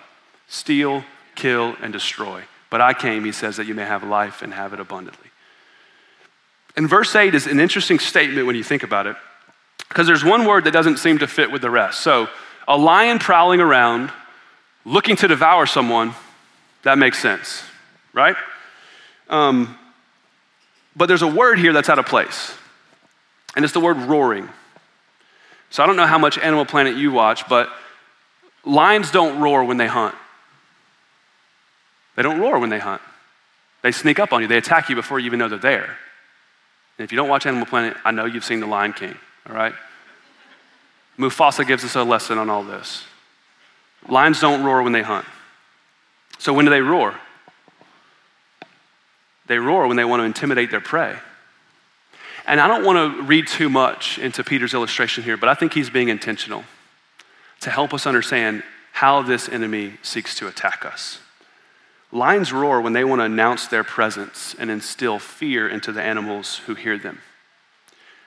[0.47, 1.05] Steal,
[1.35, 2.43] kill, and destroy.
[2.71, 5.28] But I came, he says, that you may have life and have it abundantly.
[6.79, 9.17] And verse 8 is an interesting statement when you think about it,
[9.89, 12.03] because there's one word that doesn't seem to fit with the rest.
[12.03, 12.29] So,
[12.69, 14.13] a lion prowling around,
[14.85, 16.15] looking to devour someone,
[16.85, 17.65] that makes sense,
[18.13, 18.37] right?
[19.29, 19.77] Um,
[20.95, 22.55] but there's a word here that's out of place,
[23.57, 24.49] and it's the word roaring.
[25.71, 27.71] So, I don't know how much Animal Planet you watch, but
[28.65, 30.15] lions don't roar when they hunt.
[32.15, 33.03] They don't roar when they hunt.
[33.83, 35.99] They sneak up on you, they attack you before you even know they're there.
[36.99, 39.17] And if you don't watch Animal Planet, I know you've seen The Lion King,
[39.49, 39.73] all right?
[41.19, 43.05] Mufasa gives us a lesson on all this.
[44.09, 45.27] Lions don't roar when they hunt.
[46.39, 47.15] So when do they roar?
[49.47, 51.17] They roar when they want to intimidate their prey.
[52.47, 55.75] And I don't want to read too much into Peter's illustration here, but I think
[55.75, 56.65] he's being intentional
[57.61, 61.21] to help us understand how this enemy seeks to attack us.
[62.11, 66.57] Lions roar when they want to announce their presence and instill fear into the animals
[66.59, 67.21] who hear them.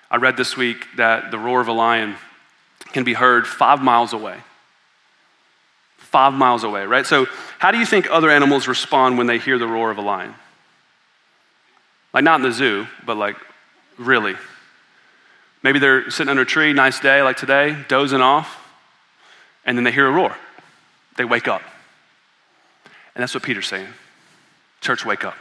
[0.10, 2.16] I read this week that the roar of a lion
[2.92, 4.38] can be heard five miles away.
[5.98, 7.06] Five miles away, right?
[7.06, 7.26] So,
[7.58, 10.36] how do you think other animals respond when they hear the roar of a lion?
[12.14, 13.38] Like, not in the zoo, but like,
[13.98, 14.36] really.
[15.64, 18.58] Maybe they're sitting under a tree, nice day like today, dozing off,
[19.66, 20.36] and then they hear a roar.
[21.18, 21.62] They wake up.
[23.16, 23.88] And that's what Peter's saying.
[24.80, 25.36] Church, wake up.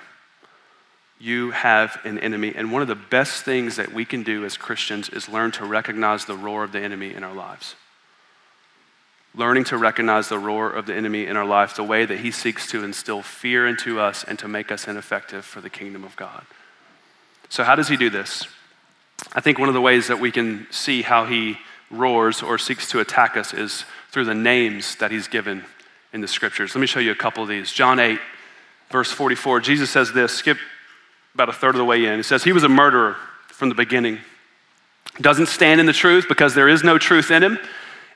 [1.18, 2.52] You have an enemy.
[2.54, 5.64] And one of the best things that we can do as Christians is learn to
[5.64, 7.74] recognize the roar of the enemy in our lives.
[9.34, 12.30] Learning to recognize the roar of the enemy in our lives, the way that he
[12.30, 16.16] seeks to instill fear into us and to make us ineffective for the kingdom of
[16.16, 16.44] God.
[17.48, 18.46] So, how does he do this?
[19.32, 21.58] I think one of the ways that we can see how he
[21.90, 25.64] roars or seeks to attack us is through the names that he's given
[26.12, 26.74] in the scriptures.
[26.74, 27.72] Let me show you a couple of these.
[27.72, 28.18] John 8,
[28.90, 30.58] verse 44, Jesus says this, skip
[31.34, 32.16] about a third of the way in.
[32.16, 33.16] He says, He was a murderer
[33.48, 34.18] from the beginning.
[35.20, 37.58] Doesn't stand in the truth because there is no truth in him.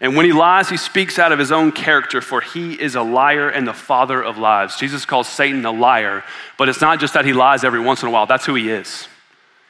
[0.01, 3.03] And when he lies, he speaks out of his own character, for he is a
[3.03, 4.77] liar and the father of lies.
[4.77, 6.25] Jesus calls Satan a liar,
[6.59, 8.71] but it's not just that he lies every once in a while, that's who he
[8.71, 9.09] is.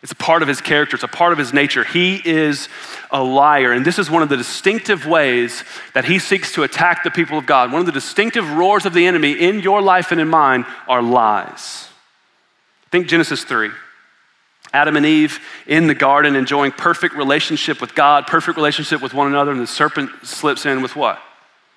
[0.04, 1.82] It's a part of his character, it's a part of his nature.
[1.82, 2.68] He is
[3.10, 3.72] a liar.
[3.72, 5.64] And this is one of the distinctive ways
[5.94, 7.72] that he seeks to attack the people of God.
[7.72, 11.00] One of the distinctive roars of the enemy in your life and in mine are
[11.00, 11.88] lies.
[12.90, 13.70] Think Genesis 3.
[14.74, 19.28] Adam and Eve in the garden enjoying perfect relationship with God, perfect relationship with one
[19.28, 21.18] another, and the serpent slips in with what?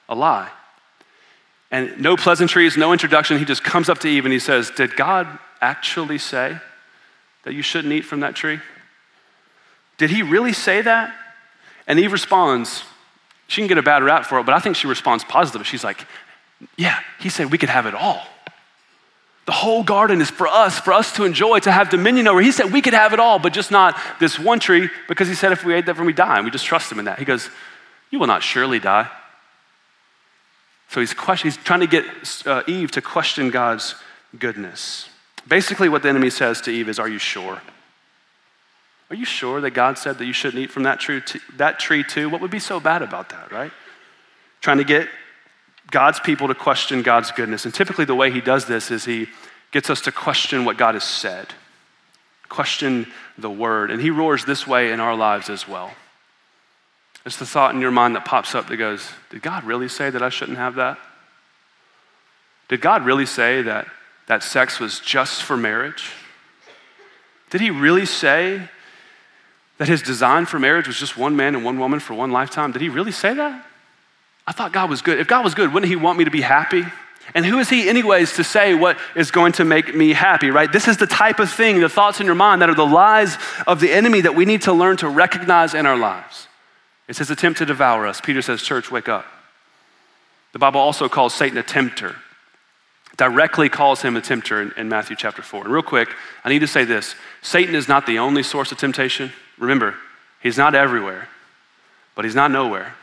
[0.10, 0.50] A lie.
[1.72, 3.40] And no pleasantries, no introduction.
[3.40, 6.58] He just comes up to Eve and he says, Did God actually say?
[7.48, 8.60] That you shouldn't eat from that tree?
[9.98, 11.16] Did he really say that?
[11.88, 12.84] And Eve responds,
[13.48, 15.66] she can get a bad rap for it, but I think she responds positive.
[15.66, 16.06] She's like,
[16.76, 18.22] Yeah, he said we could have it all.
[19.46, 22.42] The whole garden is for us, for us to enjoy, to have dominion over.
[22.42, 25.34] He said we could have it all, but just not this one tree, because he
[25.34, 27.18] said if we ate that from we die, and we just trust him in that.
[27.18, 27.50] He goes,
[28.12, 29.10] You will not surely die.
[30.90, 32.06] So he's, question, he's trying to get
[32.46, 33.96] uh, Eve to question God's
[34.38, 35.08] goodness.
[35.48, 37.62] Basically, what the enemy says to Eve is, Are you sure?
[39.10, 41.22] Are you sure that God said that you shouldn't eat from that tree,
[41.56, 42.30] that tree too?
[42.30, 43.72] What would be so bad about that, right?
[44.60, 45.08] Trying to get
[45.92, 47.64] God's people to question God's goodness.
[47.64, 49.28] And typically, the way he does this is he
[49.72, 51.48] gets us to question what God has said,
[52.50, 53.08] question
[53.38, 53.92] the word.
[53.92, 55.94] And he roars this way in our lives as well.
[57.26, 60.10] It's the thought in your mind that pops up that goes, Did God really say
[60.10, 60.98] that I shouldn't have that?
[62.68, 63.88] Did God really say that,
[64.28, 66.12] that sex was just for marriage?
[67.50, 68.70] Did he really say
[69.78, 72.72] that his design for marriage was just one man and one woman for one lifetime?
[72.72, 73.66] Did he really say that?
[74.46, 75.20] I thought God was good.
[75.20, 76.84] If God was good, wouldn't he want me to be happy?
[77.36, 80.72] And who is he, anyways, to say what is going to make me happy, right?
[80.72, 83.38] This is the type of thing, the thoughts in your mind that are the lies
[83.66, 86.48] of the enemy that we need to learn to recognize in our lives.
[87.10, 88.22] It's his attempt to devour us.
[88.22, 89.26] Peter says, Church, wake up.
[90.54, 92.16] The Bible also calls Satan a tempter,
[93.17, 95.65] directly calls him a tempter in, in Matthew chapter 4.
[95.65, 96.10] And real quick,
[96.43, 99.32] I need to say this Satan is not the only source of temptation.
[99.58, 99.95] Remember,
[100.41, 101.27] he's not everywhere,
[102.15, 102.95] but he's not nowhere.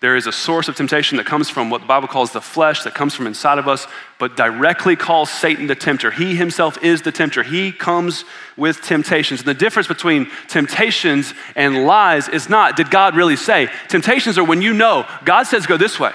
[0.00, 2.82] There is a source of temptation that comes from what the Bible calls the flesh,
[2.82, 3.86] that comes from inside of us,
[4.18, 6.10] but directly calls Satan the tempter.
[6.10, 7.42] He himself is the tempter.
[7.42, 8.26] He comes
[8.58, 9.40] with temptations.
[9.40, 13.70] And the difference between temptations and lies is not, did God really say?
[13.88, 16.12] Temptations are when you know God says go this way.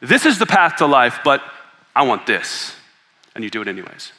[0.00, 1.42] This is the path to life, but
[1.94, 2.74] I want this.
[3.34, 4.12] And you do it anyways.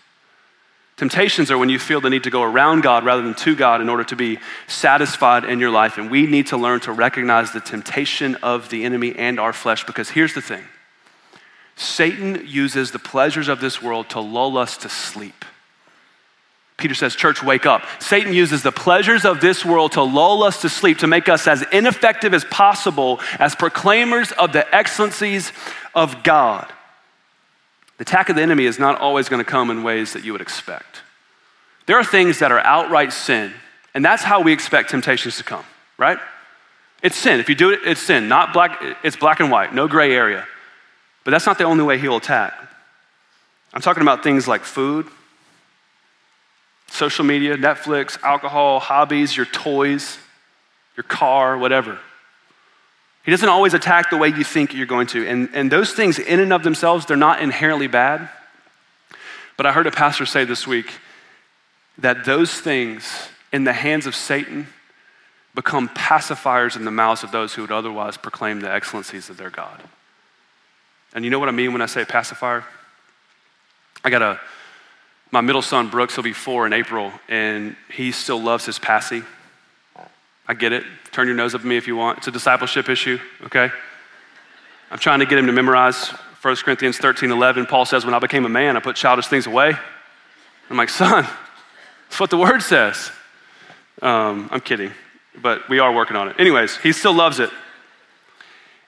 [0.98, 3.80] Temptations are when you feel the need to go around God rather than to God
[3.80, 4.38] in order to be
[4.68, 5.98] satisfied in your life.
[5.98, 9.86] And we need to learn to recognize the temptation of the enemy and our flesh
[9.86, 10.63] because here's the thing
[11.78, 15.46] Satan uses the pleasures of this world to lull us to sleep.
[16.80, 17.84] Peter says, Church, wake up.
[18.00, 21.48] Satan uses the pleasures of this world to lull us to sleep, to make us
[21.48, 25.52] as ineffective as possible as proclaimers of the excellencies
[25.94, 26.72] of God.
[27.98, 30.32] The attack of the enemy is not always going to come in ways that you
[30.32, 31.02] would expect.
[31.86, 33.52] There are things that are outright sin,
[33.94, 35.65] and that's how we expect temptations to come,
[35.98, 36.18] right?
[37.04, 37.39] It's sin.
[37.39, 38.28] If you do it, it's sin.
[38.28, 40.48] Not black, it's black and white, no gray area.
[41.24, 42.54] But that's not the only way he'll attack.
[43.74, 45.08] I'm talking about things like food,
[46.91, 50.17] social media, Netflix, alcohol, hobbies, your toys,
[50.95, 51.99] your car, whatever.
[53.23, 55.28] He doesn't always attack the way you think you're going to.
[55.28, 58.30] And, and those things, in and of themselves, they're not inherently bad.
[59.58, 60.91] But I heard a pastor say this week
[61.97, 64.67] that those things in the hands of Satan
[65.54, 69.49] become pacifiers in the mouths of those who would otherwise proclaim the excellencies of their
[69.49, 69.82] God.
[71.13, 72.63] And you know what I mean when I say pacifier?
[74.04, 74.39] I got a,
[75.32, 79.24] my middle son, Brooks, he'll be four in April, and he still loves his passy.
[80.48, 80.84] I get it.
[81.12, 82.18] Turn your nose up at me if you want.
[82.18, 83.70] It's a discipleship issue, okay?
[84.89, 86.08] I'm trying to get him to memorize
[86.42, 87.68] 1 Corinthians 13 11.
[87.68, 89.74] Paul says, When I became a man, I put childish things away.
[90.70, 91.28] I'm like, Son,
[92.10, 93.12] that's what the word says.
[94.02, 94.92] Um, I'm kidding,
[95.39, 96.38] but we are working on it.
[96.39, 97.52] Anyways, he still loves it.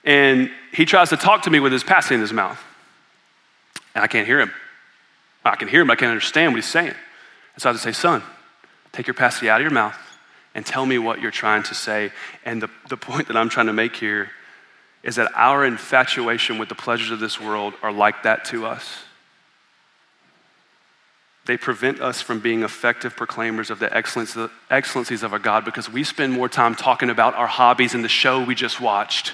[0.04, 2.60] And he tries to talk to me with his passy in his mouth.
[3.94, 4.50] And I can't hear him.
[5.44, 6.94] I can hear him, I can't understand what he's saying.
[7.54, 8.22] And so I to say, Son,
[8.92, 9.96] take your passy out of your mouth
[10.54, 12.12] and tell me what you're trying to say.
[12.44, 14.30] And the, the point that I'm trying to make here
[15.02, 18.98] is that our infatuation with the pleasures of this world are like that to us.
[21.44, 26.04] They prevent us from being effective proclaimers of the excellencies of our God because we
[26.04, 29.32] spend more time talking about our hobbies and the show we just watched.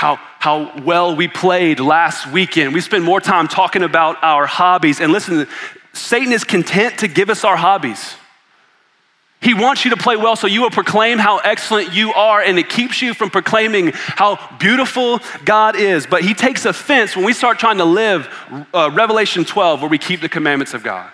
[0.00, 2.72] How, how well we played last weekend.
[2.72, 4.98] We spend more time talking about our hobbies.
[4.98, 5.46] And listen,
[5.92, 8.14] Satan is content to give us our hobbies.
[9.42, 12.58] He wants you to play well so you will proclaim how excellent you are, and
[12.58, 16.06] it keeps you from proclaiming how beautiful God is.
[16.06, 18.26] But he takes offense when we start trying to live
[18.72, 21.10] uh, Revelation 12, where we keep the commandments of God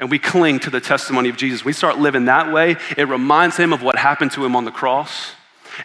[0.00, 1.64] and we cling to the testimony of Jesus.
[1.64, 4.72] We start living that way, it reminds him of what happened to him on the
[4.72, 5.30] cross.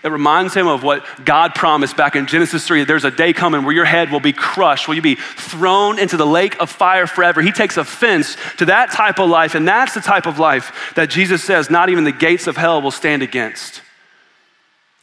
[0.04, 3.64] It reminds him of what God promised back in Genesis 3 there's a day coming
[3.64, 7.08] where your head will be crushed, will you be thrown into the lake of fire
[7.08, 7.42] forever.
[7.42, 11.10] He takes offense to that type of life, and that's the type of life that
[11.10, 13.82] Jesus says not even the gates of hell will stand against.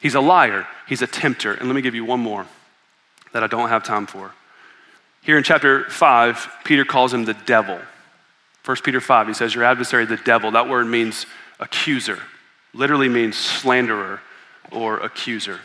[0.01, 1.53] He's a liar, he's a tempter.
[1.55, 2.46] And let me give you one more
[3.33, 4.33] that I don't have time for.
[5.22, 7.81] Here in chapter 5, Peter calls him the devil.
[8.64, 10.53] 1 Peter 5, he says, Your adversary, the devil.
[10.53, 11.27] That word means
[11.61, 12.20] accuser,
[12.72, 14.20] literally means slanderer
[14.70, 15.61] or accuser.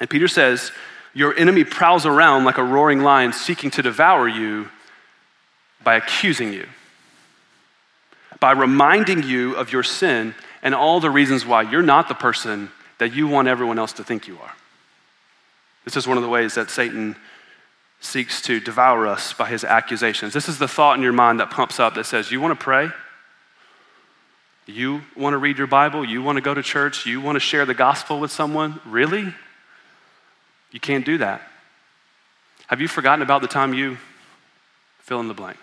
[0.00, 0.72] And Peter says,
[1.14, 4.68] Your enemy prowls around like a roaring lion seeking to devour you
[5.84, 6.66] by accusing you,
[8.40, 12.70] by reminding you of your sin and all the reasons why you're not the person
[12.98, 14.52] that you want everyone else to think you are.
[15.84, 17.16] This is one of the ways that Satan
[18.00, 20.32] seeks to devour us by his accusations.
[20.32, 22.62] This is the thought in your mind that pumps up that says, You want to
[22.62, 22.90] pray?
[24.66, 26.04] You want to read your Bible?
[26.04, 27.04] You want to go to church?
[27.04, 28.80] You want to share the gospel with someone?
[28.86, 29.34] Really?
[30.70, 31.42] You can't do that.
[32.68, 33.98] Have you forgotten about the time you
[35.00, 35.58] fill in the blank?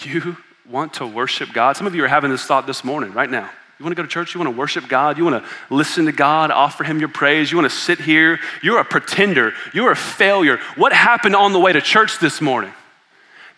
[0.00, 0.36] You
[0.68, 1.76] want to worship God?
[1.76, 3.48] Some of you are having this thought this morning, right now.
[3.78, 4.34] You want to go to church?
[4.34, 5.18] You want to worship God?
[5.18, 7.50] You want to listen to God, offer Him your praise?
[7.50, 8.38] You want to sit here?
[8.62, 9.52] You're a pretender.
[9.74, 10.58] You're a failure.
[10.76, 12.72] What happened on the way to church this morning?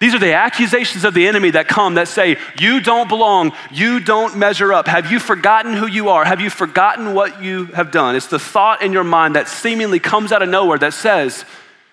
[0.00, 3.52] These are the accusations of the enemy that come that say, You don't belong.
[3.70, 4.86] You don't measure up.
[4.86, 6.24] Have you forgotten who you are?
[6.24, 8.14] Have you forgotten what you have done?
[8.14, 11.44] It's the thought in your mind that seemingly comes out of nowhere that says,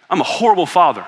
[0.09, 1.05] I'm a horrible father.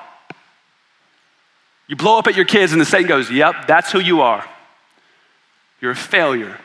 [1.88, 4.44] You blow up at your kids, and the Satan goes, Yep, that's who you are.
[5.80, 6.58] You're a failure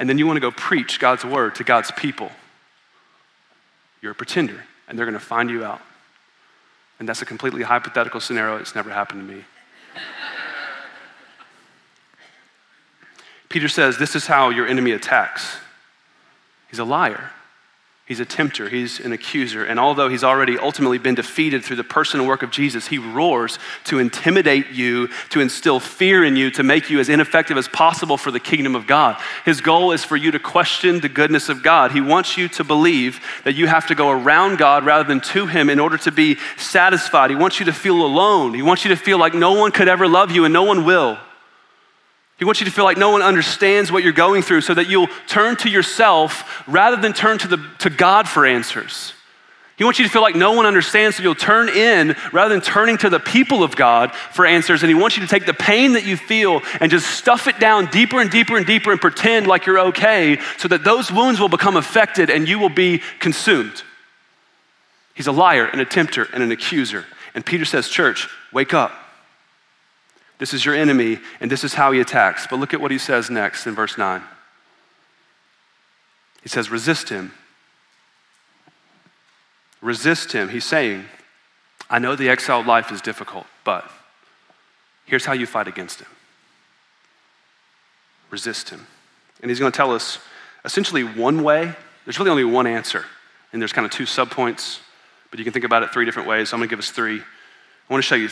[0.00, 2.32] and then you want to go preach God's word to God's people,
[4.00, 5.82] you're a pretender, and they're going to find you out.
[6.98, 8.56] And that's a completely hypothetical scenario.
[8.56, 9.44] It's never happened to me.
[13.50, 15.56] Peter says this is how your enemy attacks.
[16.70, 17.30] He's a liar.
[18.06, 19.64] He's a tempter, he's an accuser.
[19.64, 22.98] And although he's already ultimately been defeated through the person and work of Jesus, he
[22.98, 27.68] roars to intimidate you, to instill fear in you, to make you as ineffective as
[27.68, 29.16] possible for the kingdom of God.
[29.44, 31.92] His goal is for you to question the goodness of God.
[31.92, 35.46] He wants you to believe that you have to go around God rather than to
[35.46, 37.30] him in order to be satisfied.
[37.30, 38.54] He wants you to feel alone.
[38.54, 40.84] He wants you to feel like no one could ever love you and no one
[40.84, 41.16] will.
[42.40, 44.88] He wants you to feel like no one understands what you're going through so that
[44.88, 49.12] you'll turn to yourself rather than turn to, the, to God for answers.
[49.76, 52.62] He wants you to feel like no one understands, so you'll turn in rather than
[52.62, 54.82] turning to the people of God for answers.
[54.82, 57.60] And He wants you to take the pain that you feel and just stuff it
[57.60, 61.40] down deeper and deeper and deeper and pretend like you're okay so that those wounds
[61.40, 63.82] will become affected and you will be consumed.
[65.12, 67.04] He's a liar, an tempter, and an accuser.
[67.34, 68.92] And Peter says, Church, wake up.
[70.40, 72.46] This is your enemy, and this is how he attacks.
[72.48, 74.22] But look at what he says next in verse 9.
[76.42, 77.32] He says, Resist him.
[79.82, 80.48] Resist him.
[80.48, 81.04] He's saying,
[81.90, 83.88] I know the exiled life is difficult, but
[85.04, 86.08] here's how you fight against him
[88.30, 88.86] resist him.
[89.42, 90.18] And he's going to tell us
[90.64, 91.74] essentially one way.
[92.04, 93.04] There's really only one answer,
[93.52, 94.78] and there's kind of two subpoints,
[95.30, 96.52] but you can think about it three different ways.
[96.52, 97.18] I'm going to give us three.
[97.18, 98.28] I want to show you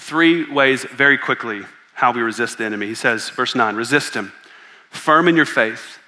[0.00, 2.86] three ways very quickly how we resist the enemy.
[2.86, 4.32] He says, verse 9, resist him,
[4.90, 5.98] firm in your faith,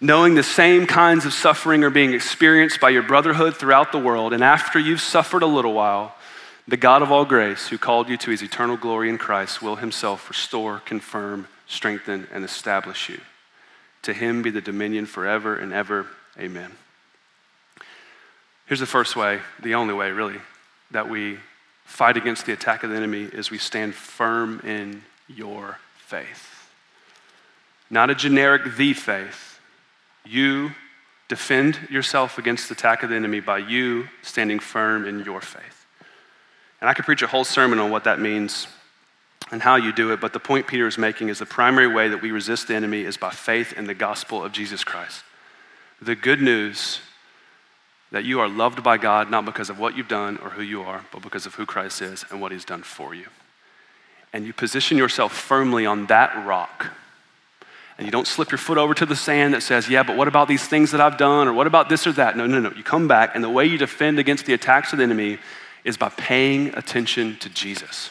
[0.00, 4.32] knowing the same kinds of suffering are being experienced by your brotherhood throughout the world.
[4.32, 6.14] And after you've suffered a little while,
[6.68, 9.76] the God of all grace, who called you to his eternal glory in Christ, will
[9.76, 13.20] himself restore, confirm, strengthen, and establish you.
[14.02, 16.06] To him be the dominion forever and ever.
[16.38, 16.72] Amen.
[18.66, 20.40] Here's the first way, the only way, really,
[20.90, 21.38] that we
[21.86, 26.68] fight against the attack of the enemy is we stand firm in your faith.
[27.88, 29.60] Not a generic the faith.
[30.24, 30.72] You
[31.28, 35.86] defend yourself against the attack of the enemy by you standing firm in your faith.
[36.80, 38.66] And I could preach a whole sermon on what that means
[39.50, 42.08] and how you do it, but the point Peter is making is the primary way
[42.08, 45.22] that we resist the enemy is by faith in the gospel of Jesus Christ.
[46.02, 47.00] The good news
[48.12, 50.82] that you are loved by God not because of what you've done or who you
[50.82, 53.26] are, but because of who Christ is and what he's done for you.
[54.32, 56.88] And you position yourself firmly on that rock.
[57.98, 60.28] And you don't slip your foot over to the sand that says, yeah, but what
[60.28, 61.48] about these things that I've done?
[61.48, 62.36] Or what about this or that?
[62.36, 62.70] No, no, no.
[62.72, 65.38] You come back, and the way you defend against the attacks of the enemy
[65.82, 68.10] is by paying attention to Jesus.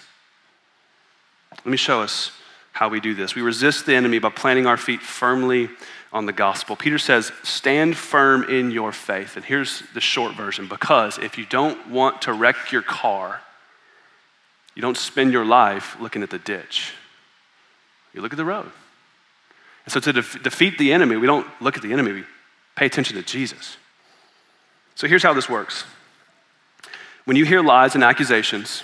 [1.51, 2.31] Let me show us
[2.71, 3.35] how we do this.
[3.35, 5.69] We resist the enemy by planting our feet firmly
[6.15, 6.77] on the gospel.
[6.77, 9.35] Peter says, Stand firm in your faith.
[9.35, 13.41] And here's the short version because if you don't want to wreck your car,
[14.75, 16.93] you don't spend your life looking at the ditch,
[18.13, 18.71] you look at the road.
[19.83, 22.23] And so to de- defeat the enemy, we don't look at the enemy, we
[22.75, 23.75] pay attention to Jesus.
[24.95, 25.83] So here's how this works
[27.25, 28.83] when you hear lies and accusations,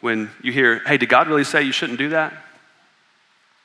[0.00, 2.32] when you hear, hey, did God really say you shouldn't do that?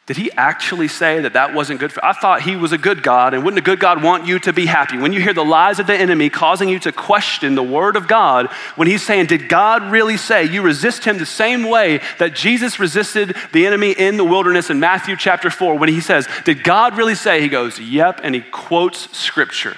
[0.08, 2.04] Did he actually say that that wasn't good for?
[2.04, 4.54] I thought he was a good God, and wouldn't a good God want you to
[4.54, 4.98] be happy?
[4.98, 8.08] When you hear the lies of the enemy causing you to question the word of
[8.08, 8.48] God,
[8.78, 10.46] when he's saying, Did God really say?
[10.46, 14.80] You resist him the same way that Jesus resisted the enemy in the wilderness in
[14.80, 15.78] Matthew chapter 4.
[15.78, 17.42] When he says, Did God really say?
[17.42, 19.76] He goes, Yep, and he quotes scripture.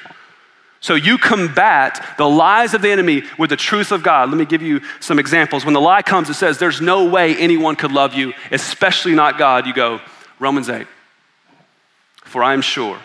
[0.79, 4.29] So you combat the lies of the enemy with the truth of God.
[4.29, 5.65] Let me give you some examples.
[5.65, 9.39] When the lie comes, it says, There's no way anyone could love you, especially not
[9.39, 9.65] God.
[9.65, 9.99] You go,
[10.39, 10.87] Romans 8.
[12.23, 12.99] For I am sure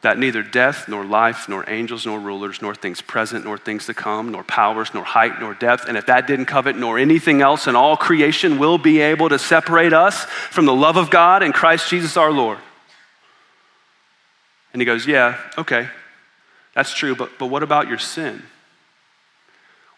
[0.00, 3.94] that neither death, nor life, nor angels, nor rulers, nor things present, nor things to
[3.94, 7.66] come, nor powers, nor height, nor depth, and if that didn't covet, nor anything else
[7.66, 11.52] in all creation will be able to separate us from the love of God in
[11.52, 12.58] Christ Jesus our Lord.
[14.72, 15.88] And he goes, Yeah, okay,
[16.74, 18.42] that's true, but, but what about your sin?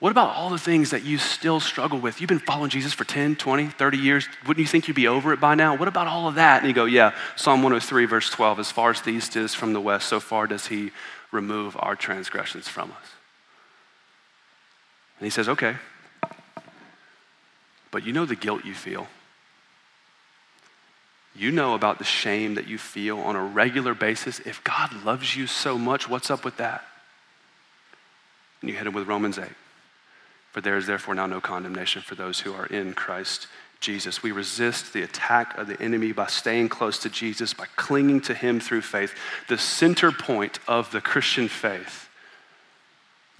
[0.01, 2.23] What about all the things that you still struggle with?
[2.23, 4.27] You've been following Jesus for 10, 20, 30 years.
[4.47, 5.77] Wouldn't you think you'd be over it by now?
[5.77, 6.63] What about all of that?
[6.63, 9.75] And you go, yeah, Psalm 103, verse 12, as far as the east is from
[9.75, 10.91] the west, so far does he
[11.31, 13.07] remove our transgressions from us.
[15.19, 15.77] And he says, okay,
[17.91, 19.07] but you know the guilt you feel.
[21.37, 24.41] You know about the shame that you feel on a regular basis.
[24.41, 26.85] If God loves you so much, what's up with that?
[28.63, 29.47] And you hit him with Romans 8.
[30.53, 33.47] For there is therefore now no condemnation for those who are in Christ
[33.81, 34.23] Jesus.
[34.23, 38.35] We resist the attack of the enemy by staying close to Jesus, by clinging to
[38.35, 39.15] him through faith.
[39.49, 42.09] The center point of the Christian faith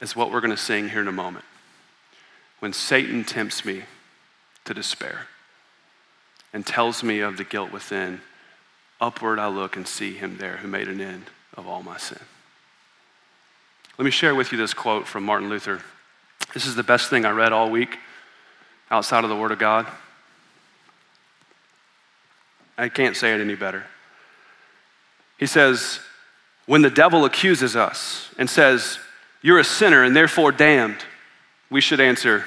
[0.01, 1.45] is what we're going to sing here in a moment.
[2.61, 3.83] When Satan tempts me
[4.65, 5.27] to despair
[6.53, 8.21] and tells me of the guilt within,
[9.01, 11.25] upward I look and see him there who made an end
[11.57, 12.21] of all my sin.
[13.99, 15.83] Let me share with you this quote from Martin Luther.
[16.55, 17.99] This is the best thing I read all week
[18.91, 19.87] outside of the Word of God.
[22.77, 23.85] I can't say it any better.
[25.39, 26.01] He says,
[26.67, 28.99] When the devil accuses us and says,
[29.43, 31.05] You're a sinner and therefore damned,
[31.71, 32.45] we should answer,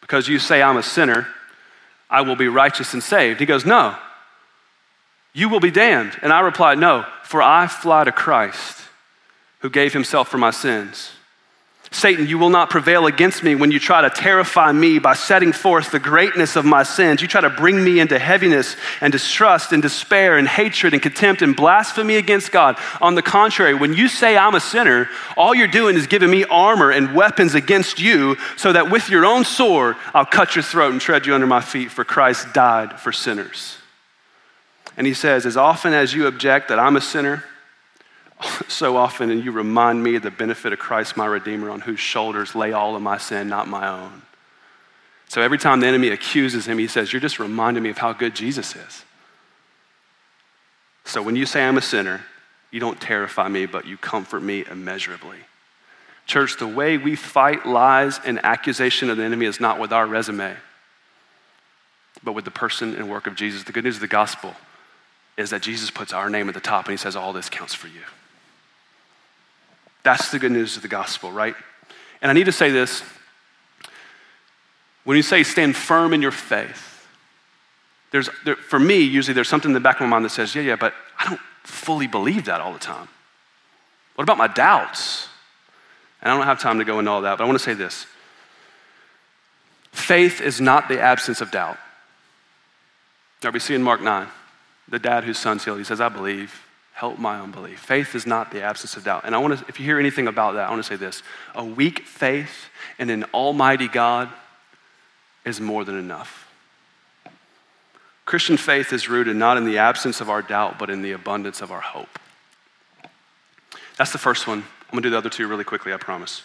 [0.00, 1.26] Because you say I'm a sinner,
[2.08, 3.40] I will be righteous and saved.
[3.40, 3.96] He goes, No,
[5.34, 6.18] you will be damned.
[6.22, 8.82] And I replied, No, for I fly to Christ
[9.60, 11.15] who gave himself for my sins.
[11.92, 15.52] Satan, you will not prevail against me when you try to terrify me by setting
[15.52, 17.22] forth the greatness of my sins.
[17.22, 21.42] You try to bring me into heaviness and distrust and despair and hatred and contempt
[21.42, 22.76] and blasphemy against God.
[23.00, 26.44] On the contrary, when you say I'm a sinner, all you're doing is giving me
[26.44, 30.92] armor and weapons against you so that with your own sword, I'll cut your throat
[30.92, 33.78] and tread you under my feet, for Christ died for sinners.
[34.96, 37.44] And he says, As often as you object that I'm a sinner,
[38.68, 42.00] so often, and you remind me of the benefit of Christ, my Redeemer, on whose
[42.00, 44.22] shoulders lay all of my sin, not my own.
[45.28, 48.12] So every time the enemy accuses him, he says, You're just reminding me of how
[48.12, 49.04] good Jesus is.
[51.04, 52.24] So when you say I'm a sinner,
[52.70, 55.38] you don't terrify me, but you comfort me immeasurably.
[56.26, 60.06] Church, the way we fight lies and accusation of the enemy is not with our
[60.06, 60.56] resume,
[62.24, 63.62] but with the person and work of Jesus.
[63.62, 64.54] The good news of the gospel
[65.36, 67.74] is that Jesus puts our name at the top and he says, All this counts
[67.74, 68.02] for you.
[70.06, 71.56] That's the good news of the gospel, right?
[72.22, 73.02] And I need to say this.
[75.02, 77.08] When you say stand firm in your faith,
[78.12, 80.54] there's, there, for me, usually there's something in the back of my mind that says,
[80.54, 83.08] yeah, yeah, but I don't fully believe that all the time.
[84.14, 85.26] What about my doubts?
[86.22, 87.74] And I don't have time to go into all that, but I want to say
[87.74, 88.06] this
[89.90, 91.78] faith is not the absence of doubt.
[93.42, 94.28] Now, we see in Mark 9,
[94.88, 96.65] the dad whose son's healed, he says, I believe
[96.96, 97.78] help my unbelief.
[97.78, 99.24] Faith is not the absence of doubt.
[99.24, 101.22] And I want to, if you hear anything about that, I want to say this
[101.54, 104.30] a weak faith in an almighty God
[105.44, 106.50] is more than enough.
[108.24, 111.60] Christian faith is rooted not in the absence of our doubt, but in the abundance
[111.60, 112.18] of our hope.
[113.98, 114.60] That's the first one.
[114.60, 116.44] I'm going to do the other two really quickly, I promise.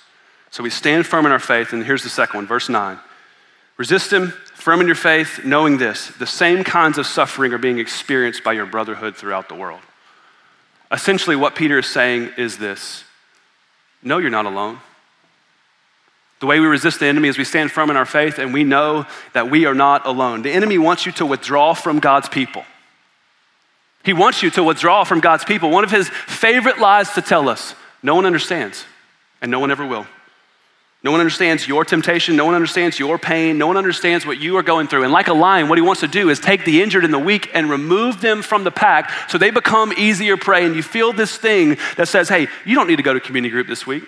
[0.52, 3.00] So we stand firm in our faith, and here's the second one, verse 9.
[3.78, 7.80] Resist him, firm in your faith, knowing this the same kinds of suffering are being
[7.80, 9.80] experienced by your brotherhood throughout the world.
[10.92, 13.04] Essentially, what Peter is saying is this
[14.04, 14.80] No, you're not alone.
[16.40, 18.64] The way we resist the enemy is we stand firm in our faith and we
[18.64, 20.42] know that we are not alone.
[20.42, 22.66] The enemy wants you to withdraw from God's people.
[24.04, 25.70] He wants you to withdraw from God's people.
[25.70, 28.86] One of his favorite lies to tell us no one understands,
[29.42, 30.08] and no one ever will.
[31.04, 32.36] No one understands your temptation.
[32.36, 33.58] No one understands your pain.
[33.58, 35.04] No one understands what you are going through.
[35.04, 37.20] And like a lion, what he wants to do is take the injured and the
[37.20, 40.64] weak and remove them from the pack so they become easier prey.
[40.64, 43.52] And you feel this thing that says, hey, you don't need to go to community
[43.52, 44.04] group this week.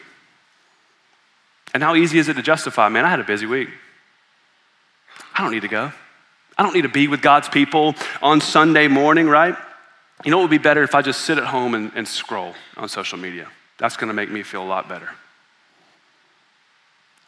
[1.73, 3.69] And how easy is it to justify, man, I had a busy week.
[5.33, 5.91] I don't need to go.
[6.55, 9.55] I don't need to be with God's people on Sunday morning, right?
[10.23, 12.53] You know what would be better if I just sit at home and, and scroll
[12.77, 13.47] on social media?
[13.79, 15.09] That's going to make me feel a lot better.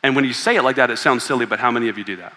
[0.05, 2.03] And when you say it like that, it sounds silly, but how many of you
[2.03, 2.33] do that?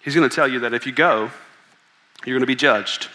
[0.00, 1.30] He's going to tell you that if you go,
[2.26, 3.08] you're going to be judged.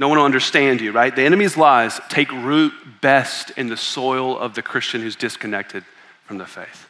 [0.00, 1.14] No one will understand you, right?
[1.14, 5.84] The enemy's lies take root best in the soil of the Christian who's disconnected
[6.24, 6.88] from the faith,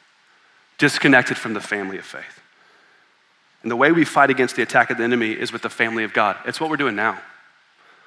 [0.78, 2.40] disconnected from the family of faith.
[3.60, 6.04] And the way we fight against the attack of the enemy is with the family
[6.04, 6.38] of God.
[6.46, 7.20] It's what we're doing now.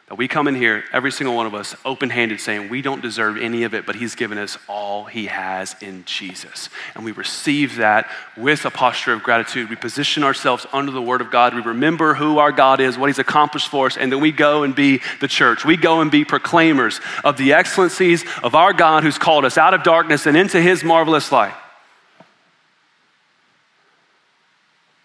[0.08, 3.02] That we come in here, every single one of us, open handed, saying we don't
[3.02, 6.70] deserve any of it, but He's given us all He has in Jesus.
[6.96, 9.70] And we receive that with a posture of gratitude.
[9.70, 11.54] We position ourselves under the Word of God.
[11.54, 14.64] We remember who our God is, what He's accomplished for us, and then we go
[14.64, 15.66] and be the church.
[15.66, 19.74] We go and be proclaimers of the excellencies of our God who's called us out
[19.74, 21.54] of darkness and into His marvelous light.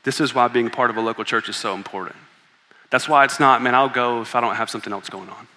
[0.04, 2.14] This is why being part of a local church is so important.
[2.92, 5.48] That's why it's not, man, I'll go if I don't have something else going on.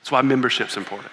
[0.00, 1.12] That's why membership's important.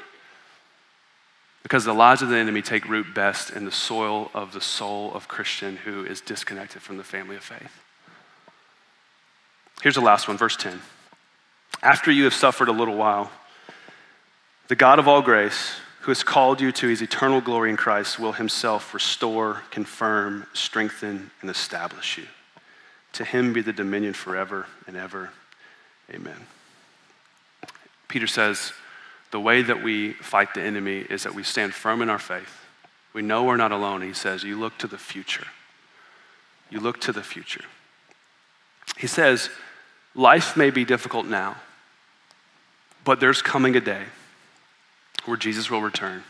[1.64, 5.14] Because the lies of the enemy take root best in the soil of the soul
[5.14, 7.82] of Christian who is disconnected from the family of faith.
[9.82, 10.80] Here's the last one, verse 10.
[11.84, 13.30] After you have suffered a little while,
[14.70, 18.18] the God of all grace, who has called you to his eternal glory in Christ,
[18.18, 22.28] will himself restore, confirm, strengthen, and establish you.
[23.14, 25.32] To him be the dominion forever and ever.
[26.14, 26.48] Amen.
[28.08, 28.74] Peter says,
[29.32, 32.66] the way that we fight the enemy is that we stand firm in our faith.
[33.14, 34.02] We know we're not alone.
[34.02, 35.48] He says, You look to the future.
[36.70, 37.66] You look to the future.
[38.98, 39.50] He says,
[40.14, 41.58] Life may be difficult now,
[43.04, 44.04] but there's coming a day
[45.26, 46.24] where Jesus will return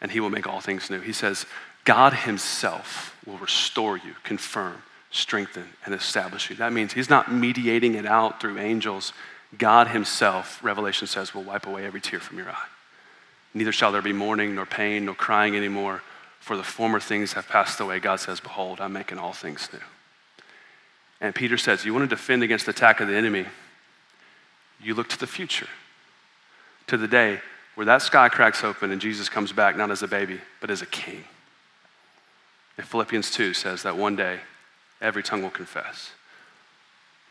[0.00, 1.00] and he will make all things new.
[1.00, 1.44] He says,
[1.84, 6.56] God himself will restore you, confirm, strengthen, and establish you.
[6.56, 9.12] That means he's not mediating it out through angels.
[9.58, 12.66] God himself, Revelation says, will wipe away every tear from your eye.
[13.52, 16.02] Neither shall there be mourning, nor pain, nor crying anymore,
[16.38, 17.98] for the former things have passed away.
[17.98, 19.80] God says, Behold, I'm making all things new.
[21.20, 23.46] And Peter says, You want to defend against the attack of the enemy?
[24.80, 25.68] You look to the future,
[26.86, 27.40] to the day
[27.74, 30.82] where that sky cracks open and Jesus comes back, not as a baby, but as
[30.82, 31.24] a king.
[32.78, 34.40] And Philippians 2 says that one day
[35.00, 36.12] every tongue will confess.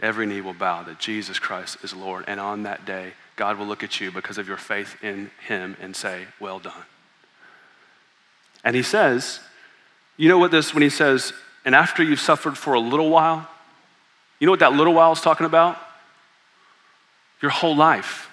[0.01, 2.23] Every knee will bow that Jesus Christ is Lord.
[2.27, 5.75] And on that day, God will look at you because of your faith in Him
[5.81, 6.73] and say, Well done.
[8.63, 9.39] And He says,
[10.17, 11.33] You know what this, when He says,
[11.65, 13.47] and after you've suffered for a little while,
[14.39, 15.77] you know what that little while is talking about?
[17.41, 18.29] Your whole life.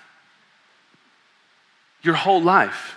[2.03, 2.97] Your whole life.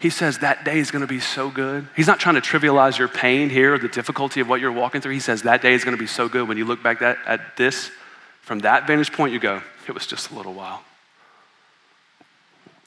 [0.00, 1.88] He says that day is going to be so good.
[1.96, 5.00] He's not trying to trivialize your pain here or the difficulty of what you're walking
[5.00, 5.12] through.
[5.12, 6.46] He says that day is going to be so good.
[6.46, 7.90] When you look back at, at this
[8.42, 10.82] from that vantage point, you go, it was just a little while.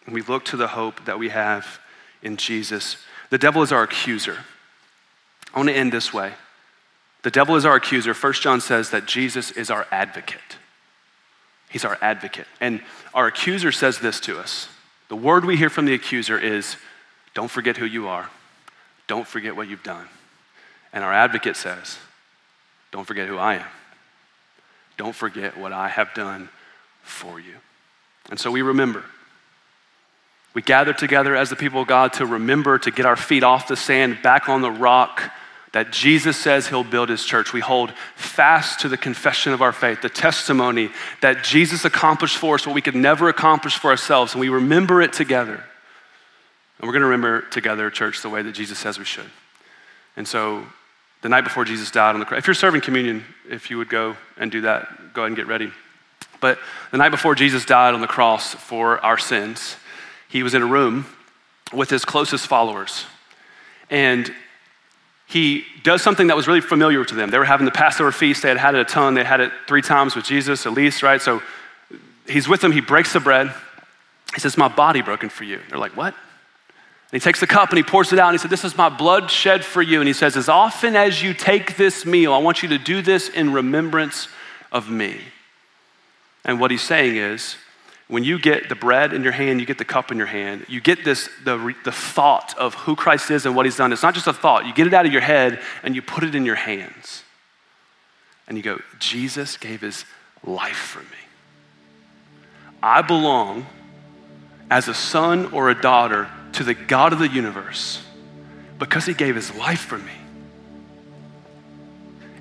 [0.05, 1.79] And we look to the hope that we have
[2.23, 2.97] in Jesus.
[3.29, 4.37] The devil is our accuser.
[5.53, 6.31] I want to end this way.
[7.23, 8.13] The devil is our accuser.
[8.13, 10.39] First John says that Jesus is our advocate.
[11.69, 12.47] He's our advocate.
[12.59, 12.81] And
[13.13, 14.69] our accuser says this to us.
[15.09, 16.77] The word we hear from the accuser is
[17.33, 18.29] don't forget who you are.
[19.07, 20.07] Don't forget what you've done.
[20.93, 21.97] And our advocate says,
[22.91, 23.67] Don't forget who I am.
[24.97, 26.49] Don't forget what I have done
[27.01, 27.55] for you.
[28.29, 29.03] And so we remember.
[30.53, 33.67] We gather together as the people of God to remember, to get our feet off
[33.67, 35.31] the sand, back on the rock
[35.71, 37.53] that Jesus says he'll build his church.
[37.53, 40.89] We hold fast to the confession of our faith, the testimony
[41.21, 45.01] that Jesus accomplished for us what we could never accomplish for ourselves, and we remember
[45.01, 45.63] it together.
[46.81, 49.29] And we're going to remember together, church, the way that Jesus says we should.
[50.17, 50.65] And so,
[51.21, 53.89] the night before Jesus died on the cross, if you're serving communion, if you would
[53.89, 55.71] go and do that, go ahead and get ready.
[56.39, 56.57] But
[56.89, 59.75] the night before Jesus died on the cross for our sins,
[60.27, 61.05] he was in a room
[61.71, 63.05] with his closest followers.
[63.91, 64.33] And
[65.27, 67.29] he does something that was really familiar to them.
[67.29, 69.51] They were having the Passover feast, they had had it a ton, they had it
[69.67, 71.21] three times with Jesus at least, right?
[71.21, 71.43] So
[72.27, 73.53] he's with them, he breaks the bread.
[74.33, 75.59] He says, My body broken for you.
[75.69, 76.15] They're like, What?
[77.11, 78.87] He takes the cup and he pours it out and he said, This is my
[78.87, 79.99] blood shed for you.
[79.99, 83.01] And he says, As often as you take this meal, I want you to do
[83.01, 84.29] this in remembrance
[84.71, 85.19] of me.
[86.45, 87.57] And what he's saying is,
[88.07, 90.65] when you get the bread in your hand, you get the cup in your hand,
[90.67, 93.93] you get this, the, the thought of who Christ is and what he's done.
[93.93, 94.65] It's not just a thought.
[94.65, 97.23] You get it out of your head and you put it in your hands.
[98.47, 100.03] And you go, Jesus gave his
[100.45, 101.05] life for me.
[102.83, 103.65] I belong
[104.69, 108.01] as a son or a daughter to the God of the universe
[108.79, 110.11] because he gave his life for me.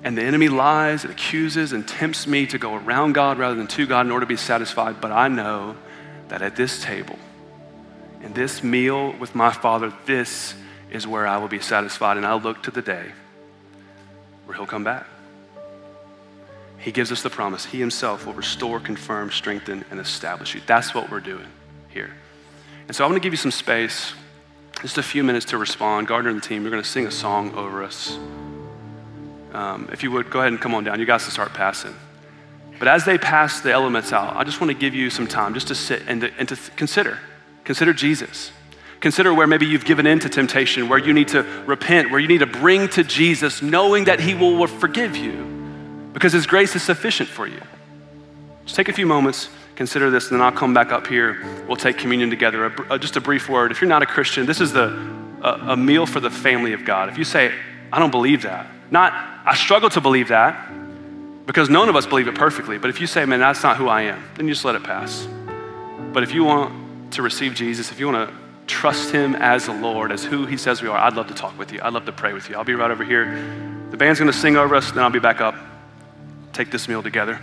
[0.03, 3.67] And the enemy lies and accuses and tempts me to go around God rather than
[3.67, 4.99] to God in order to be satisfied.
[4.99, 5.75] But I know
[6.29, 7.19] that at this table,
[8.23, 10.55] in this meal with my Father, this
[10.89, 12.17] is where I will be satisfied.
[12.17, 13.11] And I look to the day
[14.45, 15.05] where he'll come back.
[16.79, 17.63] He gives us the promise.
[17.63, 20.61] He himself will restore, confirm, strengthen, and establish you.
[20.65, 21.47] That's what we're doing
[21.89, 22.15] here.
[22.91, 24.11] And so I'm going to give you some space,
[24.81, 26.09] just a few minutes to respond.
[26.09, 28.17] Gardner and the team, you're going to sing a song over us.
[29.53, 30.99] Um, if you would, go ahead and come on down.
[30.99, 31.95] You guys can start passing.
[32.79, 35.53] But as they pass the elements out, I just want to give you some time
[35.53, 37.17] just to sit and to, and to th- consider.
[37.63, 38.51] Consider Jesus.
[38.99, 42.27] Consider where maybe you've given in to temptation, where you need to repent, where you
[42.27, 46.83] need to bring to Jesus, knowing that He will forgive you because His grace is
[46.83, 47.61] sufficient for you.
[48.65, 49.47] Just take a few moments,
[49.81, 51.43] consider this, and then I'll come back up here.
[51.67, 52.67] We'll take communion together.
[52.67, 53.71] A, uh, just a brief word.
[53.71, 54.85] If you're not a Christian, this is the,
[55.41, 57.09] a, a meal for the family of God.
[57.09, 57.51] If you say,
[57.91, 59.11] I don't believe that, not,
[59.43, 60.71] I struggle to believe that,
[61.47, 62.77] because none of us believe it perfectly.
[62.77, 64.83] But if you say, man, that's not who I am, then you just let it
[64.83, 65.27] pass.
[66.13, 68.35] But if you want to receive Jesus, if you want to
[68.67, 71.57] trust him as the Lord, as who he says we are, I'd love to talk
[71.57, 71.79] with you.
[71.81, 72.55] I'd love to pray with you.
[72.55, 73.25] I'll be right over here.
[73.89, 75.55] The band's going to sing over us, then I'll be back up.
[76.53, 77.39] Take this meal together.